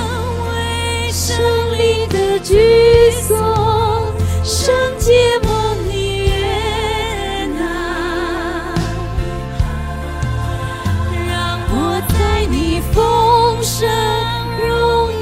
[2.08, 8.74] 的居所，圣洁蒙你悦纳，
[11.28, 13.88] 让我在你丰盛
[14.58, 14.68] 荣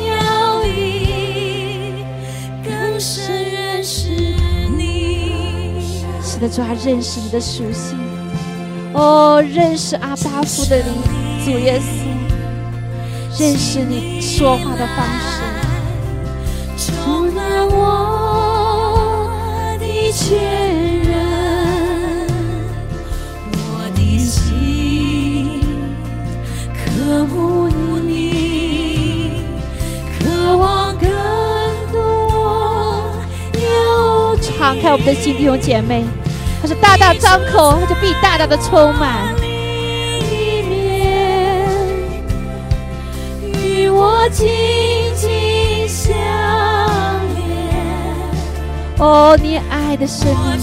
[0.06, 2.04] 耀里
[2.64, 4.08] 更深认识
[4.76, 5.84] 你。
[6.22, 7.98] 是的，主啊，认识你的属性，
[8.94, 10.86] 哦，认识阿巴夫的灵，
[11.44, 11.84] 主耶稣，
[13.38, 15.39] 认识你说话的方式。
[34.58, 36.04] 敞开我们的心，弟兄姐妹，
[36.60, 39.34] 他是大大张口，他就必大大的充满。
[39.40, 41.66] 里面，
[43.42, 44.28] 与我
[49.00, 50.60] 哦，你爱的生命，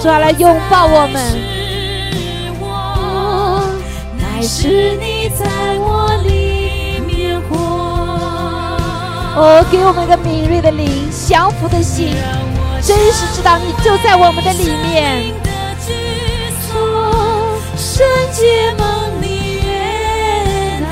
[0.00, 1.20] 主啊，来拥抱我们。
[2.60, 3.68] 我
[4.16, 5.44] 乃是你在
[5.80, 7.56] 我里面活。
[9.34, 12.14] 哦，给我们一个敏锐的灵，降服的心，
[12.80, 15.34] 真实知道你就在我们的里面。
[17.76, 18.86] 圣洁蒙
[19.20, 20.86] 你悦纳，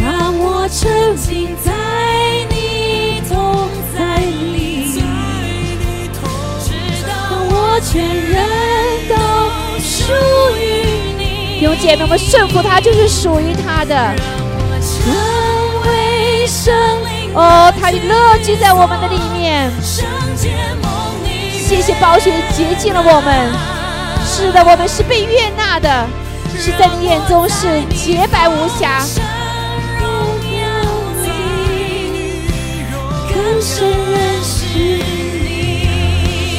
[0.00, 1.70] 让我沉浸在
[7.88, 8.44] 全人
[9.08, 9.14] 都
[9.80, 10.12] 属
[10.58, 11.60] 于你。
[11.60, 13.94] 弟兄姐妹，我们顺服他，就是属于他的。
[14.82, 15.14] 成
[15.86, 16.74] 为生
[17.06, 19.70] 灵哦，他乐居在我们的里面。
[21.52, 23.52] 谢谢宝血洁净了我们。
[24.26, 26.06] 是的，我们是被悦纳的。
[26.58, 29.04] 是在你眼中是洁白无瑕。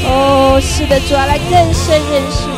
[0.09, 2.55] 哦，是的，主要来更深认识你，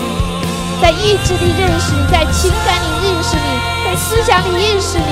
[0.82, 3.50] 在意志里认识你，在情感里认识你，
[3.86, 5.12] 在思想里认识你。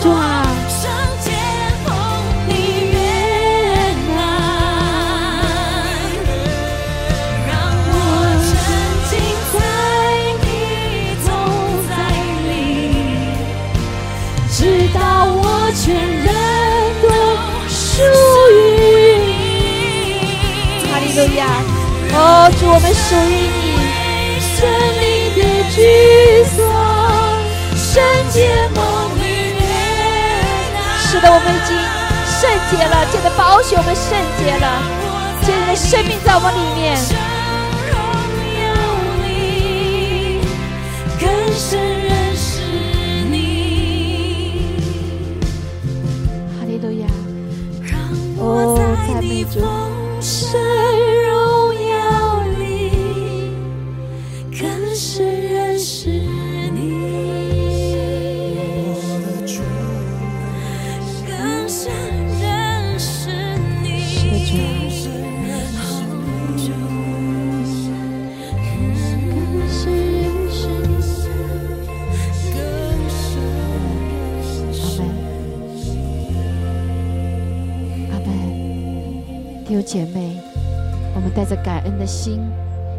[0.00, 0.46] 主啊，
[21.34, 21.46] 亚！
[22.14, 23.64] 哦，主，我们属于你。
[24.56, 24.64] 生
[24.98, 25.04] 命
[25.34, 25.40] 的
[25.74, 25.76] 居
[26.54, 26.58] 所，
[27.76, 27.92] 圣
[28.30, 28.36] 洁。
[31.08, 31.70] 是的，我们已经
[32.26, 34.08] 圣洁了，借着宝血，我们圣
[34.38, 34.66] 洁了，
[35.40, 36.84] 借着你的生命在我们里面。
[37.88, 37.94] 荣
[38.60, 38.64] 耀
[39.22, 40.40] 你，
[41.20, 41.24] 更
[41.54, 42.44] 深认识
[43.30, 43.34] 你。
[46.58, 47.04] 哈利路亚！
[48.38, 48.42] 哦
[49.08, 49.54] 赞美主
[79.86, 80.36] 姐妹，
[81.14, 82.40] 我们带着感恩的心，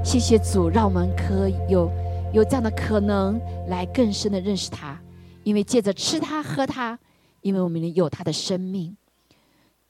[0.05, 1.91] 谢谢主，让我们可以有
[2.33, 3.37] 有这样的可能
[3.67, 4.97] 来更深的认识他，
[5.43, 6.97] 因为借着吃他喝他，
[7.41, 8.95] 因为我们有他的生命。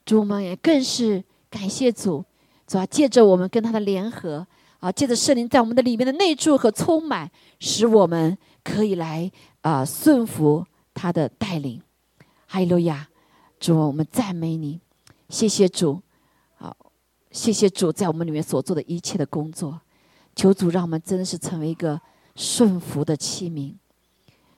[0.04, 2.24] 主，我们也更是感谢主，
[2.66, 4.44] 主啊，借着我们跟他的联合
[4.80, 7.30] 啊，借着圣灵在我们的里面的内住和充满，
[7.60, 9.30] 使我们可以来
[9.60, 11.80] 啊、顺服他的带领。
[12.48, 13.06] 哈利路亚！
[13.60, 14.80] 主，我们赞美你，
[15.28, 16.02] 谢谢主，
[17.38, 19.80] 谢谢主在我们里面所做的一切的工作。
[20.34, 22.00] 求主让我们真的是成为一个
[22.34, 23.74] 顺服的器皿，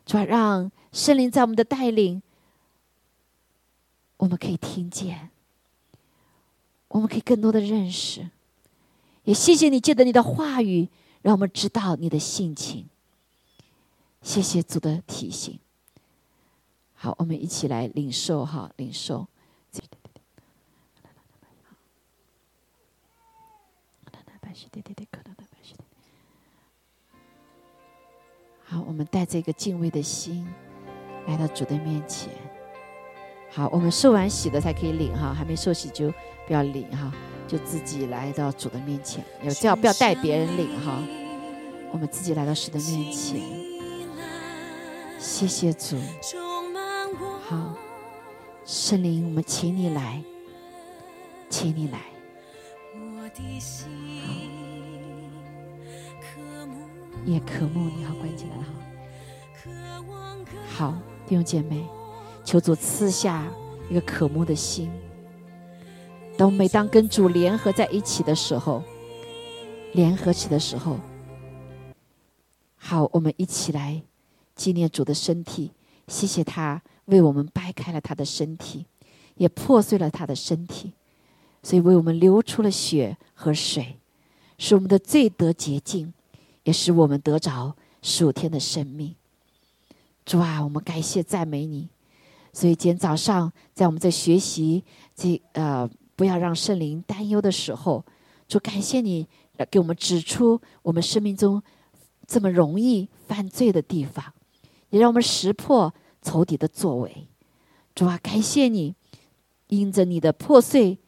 [0.07, 2.23] 主啊，让圣灵在我们的带领，
[4.17, 5.29] 我们可以听见，
[6.89, 8.31] 我们可以更多的认识。
[9.25, 10.89] 也谢谢你借着你的话语，
[11.21, 12.89] 让我们知道你的性情。
[14.23, 15.59] 谢谢主的提醒。
[16.95, 19.27] 好，我们一起来领受哈，领受。
[28.63, 30.47] 好，我们带着一个敬畏的心
[31.27, 32.33] 来到主的面前。
[33.51, 36.13] 好，我们受完洗的才可以领哈，还没受洗就
[36.47, 37.13] 不要领哈，
[37.49, 41.03] 就自己来到主的面前，有最好不要带别人领哈。
[41.93, 43.41] 我们自己来到神的面前，
[45.19, 45.97] 谢谢主。
[47.49, 47.75] 好，
[48.65, 50.23] 圣灵，我们请你来，
[51.49, 51.99] 请你来。
[52.95, 53.89] 我的心
[57.25, 58.69] 也渴慕你，好，关起来了哈。
[60.69, 61.85] 好，弟兄姐妹，
[62.45, 63.47] 求主赐下
[63.91, 64.91] 一个渴慕的心。
[66.37, 68.83] 当每当跟主联合在一起的时候，
[69.93, 70.99] 联合起的时候，
[72.77, 74.03] 好，我们一起来
[74.55, 75.73] 纪念主的身体，
[76.09, 78.87] 谢谢他为我们掰开了他的身体，
[79.35, 80.95] 也破碎了他的身体，
[81.63, 83.99] 所以为我们流出了血和水，
[84.57, 86.15] 使我们的罪得洁净，
[86.65, 89.15] 也使我们得着属天的生命。
[90.25, 91.89] 主啊，我们感谢赞美你。
[92.53, 94.85] 所以今天早上，在我们在学习
[95.15, 98.05] 这呃不要让圣灵担忧的时候，
[98.49, 99.27] 主感谢你
[99.71, 101.63] 给我们指出我们生命中
[102.27, 104.25] 这么容易犯罪的地方，
[104.91, 107.29] 也让我们识破仇敌的作为。
[107.95, 108.95] 主啊，感谢你，
[109.69, 110.99] 因着你的破碎，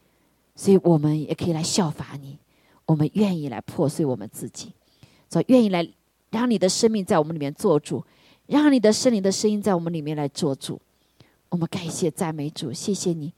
[0.54, 2.38] 所以我们也可以来效法你。
[2.86, 4.72] 我们愿意来破碎我们自己，
[5.32, 5.88] 主啊愿意来
[6.30, 8.04] 让你的生命在我们里面做主。
[8.48, 10.78] 让你的圣灵的声音在我们里面来做主。
[11.48, 13.32] 我们感谢赞美主，谢谢你，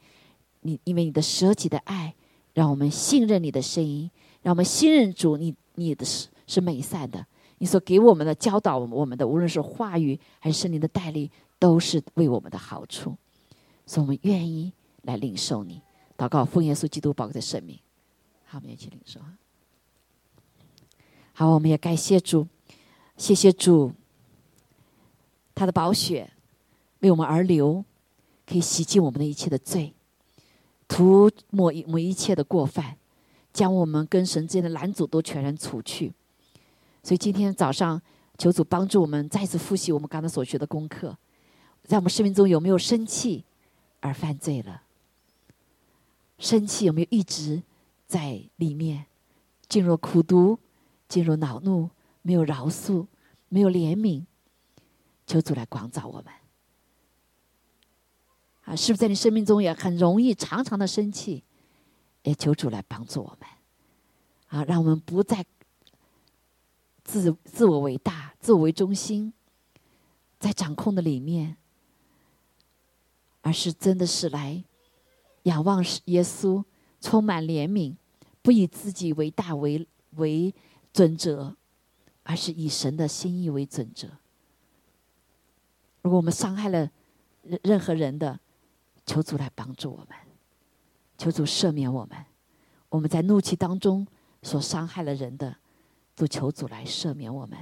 [0.62, 2.12] 你因为你的舍己的爱，
[2.52, 4.10] 让我们信任你的声音，
[4.42, 7.24] 让我们信任主，你你的是是美善的，
[7.58, 11.30] 你所给我们的教导我们的，无论是话语还是圣灵的带领，
[11.60, 13.14] 都是为我们的好处，
[13.86, 14.72] 所以我们愿意
[15.02, 15.80] 来领受你。
[16.16, 17.78] 祷告，奉耶稣基督宝贵的生命。
[18.46, 19.20] 好，我们一起领受。
[21.36, 22.46] 好，我们也感谢主，
[23.16, 23.92] 谢谢主。
[25.52, 26.30] 他的宝血
[27.00, 27.84] 为我们而流，
[28.46, 29.92] 可以洗净我们的一切的罪，
[30.86, 32.96] 涂抹一抹一切的过犯，
[33.52, 36.12] 将我们跟神之间的拦阻都全然除去。
[37.02, 38.00] 所以今天早上
[38.38, 41.18] 求主帮助我们再次复习我们刚才所学的功课，
[41.82, 43.44] 在我们生命中有没有生气
[43.98, 44.82] 而犯罪了？
[46.38, 47.60] 生气有没有一直
[48.06, 49.06] 在里面，
[49.68, 50.58] 进入苦毒，
[51.08, 51.90] 进入恼怒，
[52.22, 53.06] 没有饶恕，
[53.48, 54.24] 没有怜悯？
[55.26, 56.26] 求主来广照我们。
[58.64, 61.44] 啊，是不是在你生命中也很容易常常的生气？
[62.22, 63.48] 也求主来帮助我们，
[64.48, 65.44] 啊，让我们不再
[67.04, 69.30] 自自我为大、自我为中心，
[70.40, 71.58] 在掌控的里面，
[73.42, 74.64] 而是真的是来
[75.42, 76.64] 仰望耶稣，
[76.98, 77.94] 充满怜悯，
[78.40, 80.54] 不以自己为大为为
[80.94, 81.54] 准则，
[82.22, 84.08] 而是以神的心意为准则。
[86.00, 86.88] 如果我们伤害了
[87.42, 88.38] 任任何人的，
[89.04, 90.08] 求主来帮助我们，
[91.18, 92.24] 求主赦免我们。
[92.90, 94.06] 我们在怒气当中
[94.42, 95.56] 所伤害了人的，
[96.14, 97.58] 都求主来赦免我们，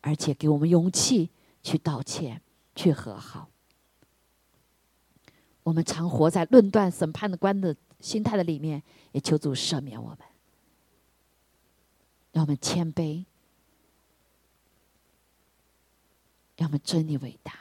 [0.00, 1.28] 而且给我们勇气
[1.62, 2.40] 去道歉、
[2.74, 3.50] 去和好。
[5.62, 8.82] 我们常活在论断、审判的观的心态的里面，
[9.12, 10.18] 也求主赦免我们，
[12.32, 13.24] 让我们谦卑，
[16.56, 17.52] 让我们尊你伟大。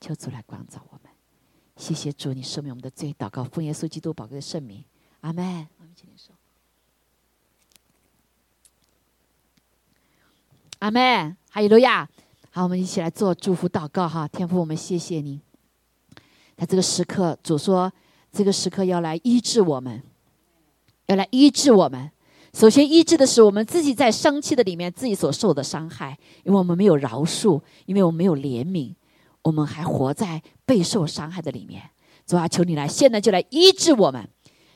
[0.00, 1.12] 求主来光照我们，
[1.76, 3.14] 谢谢主，你赦免我们的罪。
[3.18, 4.82] 祷告，奉耶稣基督宝贵的圣名，
[5.20, 5.68] 阿门。
[5.78, 6.34] 我们请你说，
[10.78, 11.36] 阿门。
[11.50, 12.08] 哈利路亚。
[12.50, 14.26] 好，我们一起来做祝福祷告哈。
[14.26, 15.42] 天父，我们谢谢你，
[16.56, 17.92] 在这个时刻，主说
[18.32, 20.02] 这个时刻要来医治我们，
[21.10, 22.08] 要来医治我们。
[22.54, 28.94] 首先医治的是我们自己在生气的里面自己所受的伤害，因为我们没有饶恕，因为我们没有怜悯。
[29.42, 31.82] 我们还活在备受伤害的里面，
[32.26, 34.28] 主啊，求你来，现在就来医治我们。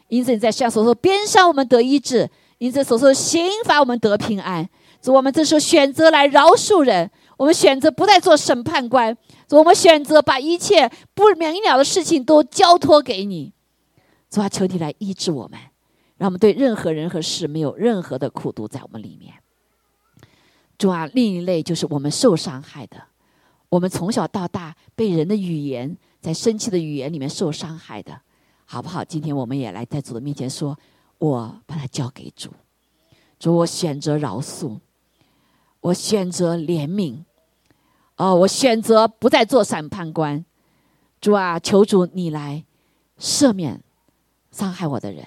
[0.09, 2.29] 因此你在向所说边上我们得医治，
[2.59, 4.69] 因此所说刑罚我们得平安。
[5.01, 9.17] 主，我们这时候选择来饶恕人，我们选择不再做审判官，
[9.47, 13.53] 主，我们选择把一切不明了的事情都交托给你。
[14.31, 15.59] 主啊，求你来医治我们，
[16.17, 19.35] 让我们对任何人和事没有任何的苦毒在我们里面。
[20.77, 23.03] 主啊，另一类就是我们受伤害的。
[23.69, 28.21] 我们从小到大被人的语言，在生气的语言里面受伤害的，
[28.65, 29.05] 好不好？
[29.05, 30.79] 今天我们也来在主的面前说
[31.19, 32.51] ：“我把它交给主，
[33.39, 34.79] 主，我选择饶恕，
[35.81, 37.25] 我选择怜悯，
[38.17, 40.45] 哦，我选择不再做审判官。
[41.21, 42.65] 主啊，求主你来
[43.19, 43.83] 赦免
[44.53, 45.27] 伤害我的人。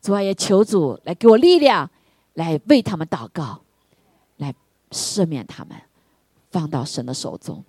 [0.00, 1.88] 主啊，也求主来给我力量，
[2.34, 3.60] 来为他们祷告，
[4.38, 4.54] 来
[4.90, 5.76] 赦免他们。”
[6.50, 7.62] 放到神的手中，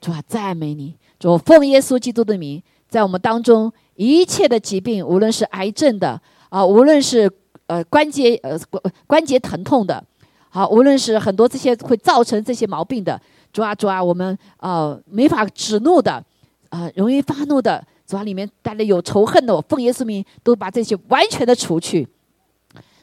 [0.00, 0.94] 主啊，赞美你！
[1.18, 7.28] 主奉耶稣基督的名，在我们当中一切的疾病，无论是癌症的啊，无论是
[7.66, 10.04] 呃关节呃关关节疼痛的，
[10.50, 13.20] 好，无论是很多这些会造成这些毛病的，
[13.52, 16.24] 主啊主啊，我们呃没法止怒的
[16.68, 22.06] 啊，容易发怒的，主啊里面带来有仇恨的，我奉耶稣名都把这些完全的除去。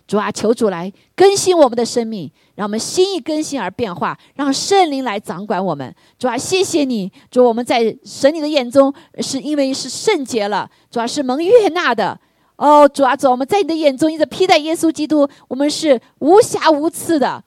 [0.08, 5.92] 主啊，求主来更新我们的生命，让我们心意更新而变化，让圣灵来掌管我们。
[6.20, 12.20] 主啊，谢谢你，主，我们在神你的眼中是因为是圣洁了，主啊是蒙悦纳的。
[12.58, 17.44] 哦，主啊，主，我们在你的眼中一直披戴耶稣基督，我们是无瑕无疵的。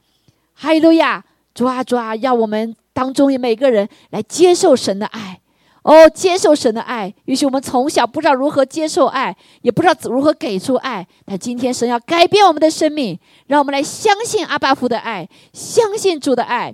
[0.53, 1.23] 哈利路亚，
[1.53, 5.39] 主啊，主啊，让我们当中每个人来接受神的爱。
[5.83, 7.13] 哦，接受神的爱。
[7.25, 11.05] 也许我们从小不知道如何接受爱，也不知道如何给出爱。
[11.25, 16.73] 但今天神要改变我们的生命，让我们来相信阿巴父的爱，相信主的爱。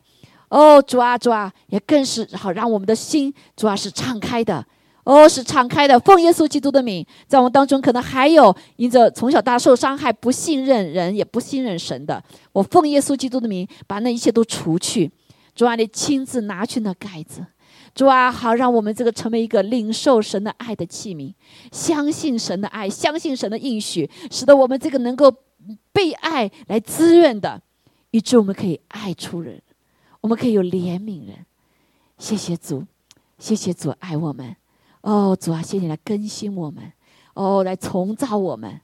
[0.49, 4.63] 哦，主啊，主啊，也更是好让我们的心，主啊是敞开的。
[5.03, 5.99] 哦，是敞开的。
[5.99, 12.23] 奉耶稣基督的名，在我们当中可能还有因着从小大受伤害、不信任人也不信任神的。
[12.51, 15.11] 我奉耶稣基督的名，把那一切都除去。
[15.55, 17.43] 主啊，你亲自拿去那盖子。
[17.99, 21.33] 主啊，好，让我们这个成为一个领受神的爱的器皿，
[21.69, 25.29] 相信神的爱，相信神的应许，使得我们这个能够
[25.91, 27.61] 被爱来滋润的，
[28.11, 29.61] 以致我们可以爱出人，
[30.21, 31.45] 我们可以有怜悯人。
[32.17, 32.85] 谢谢主，
[33.37, 34.55] 谢谢主爱我们。
[35.01, 36.93] 哦，主啊，谢谢你来更新我们，
[37.33, 38.79] 哦，来重造我们。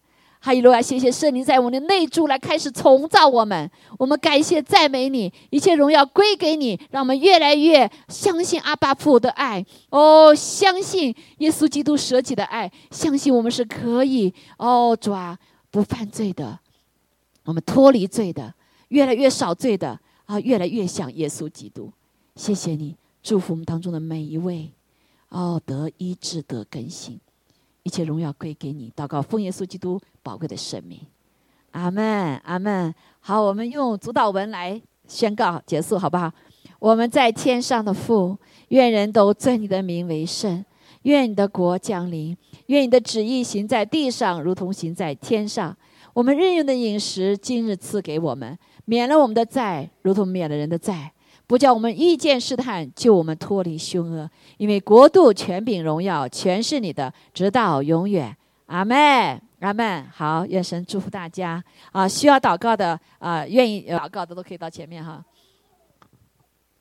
[0.46, 0.80] 哈利路亚！
[0.80, 3.68] 谢谢圣灵在我们的内住来开始重造我们。
[3.98, 9.66] 我们感谢赞美你，一切荣耀归给你，让我们越来越相信阿爸父的爱。
[9.90, 15.36] 哦，相信耶稣基督舍己的爱，相信我们是可以哦抓
[15.72, 16.60] 不犯罪的，
[17.46, 18.54] 我们脱离罪的，
[18.90, 21.92] 越来越少罪的啊，越来越像耶稣基督。
[22.36, 24.70] 谢谢你，祝福我们当中的每一位
[25.30, 27.20] 哦，得医治，得更新。
[27.82, 31.00] 一切荣耀归给你，祷告奉耶稣基督宝贵的生命，
[31.70, 32.92] 阿门，阿门。
[33.20, 36.32] 好，我们用主导文来宣告结束，好不好？
[36.80, 38.36] 我们在天上的父，
[38.70, 40.66] 愿人都尊你的名为圣。
[41.04, 42.36] 愿你的国降临，
[42.66, 45.78] 愿你的旨意行在地上，如同行在天上。
[46.14, 51.12] 我们日用的饮食，今日赐给我们，免了我们的债，如同免了人的债。
[51.46, 54.28] 不叫我们遇见试探，救我们脱离凶恶。
[54.58, 58.36] 因为国度、权柄、荣耀，全是你的，直到永远。
[58.66, 60.06] 阿门，阿门。
[60.14, 62.08] 好，愿神祝福大家啊！
[62.08, 65.24] 需要祷告的啊，愿意祷告的都可以到前面哈。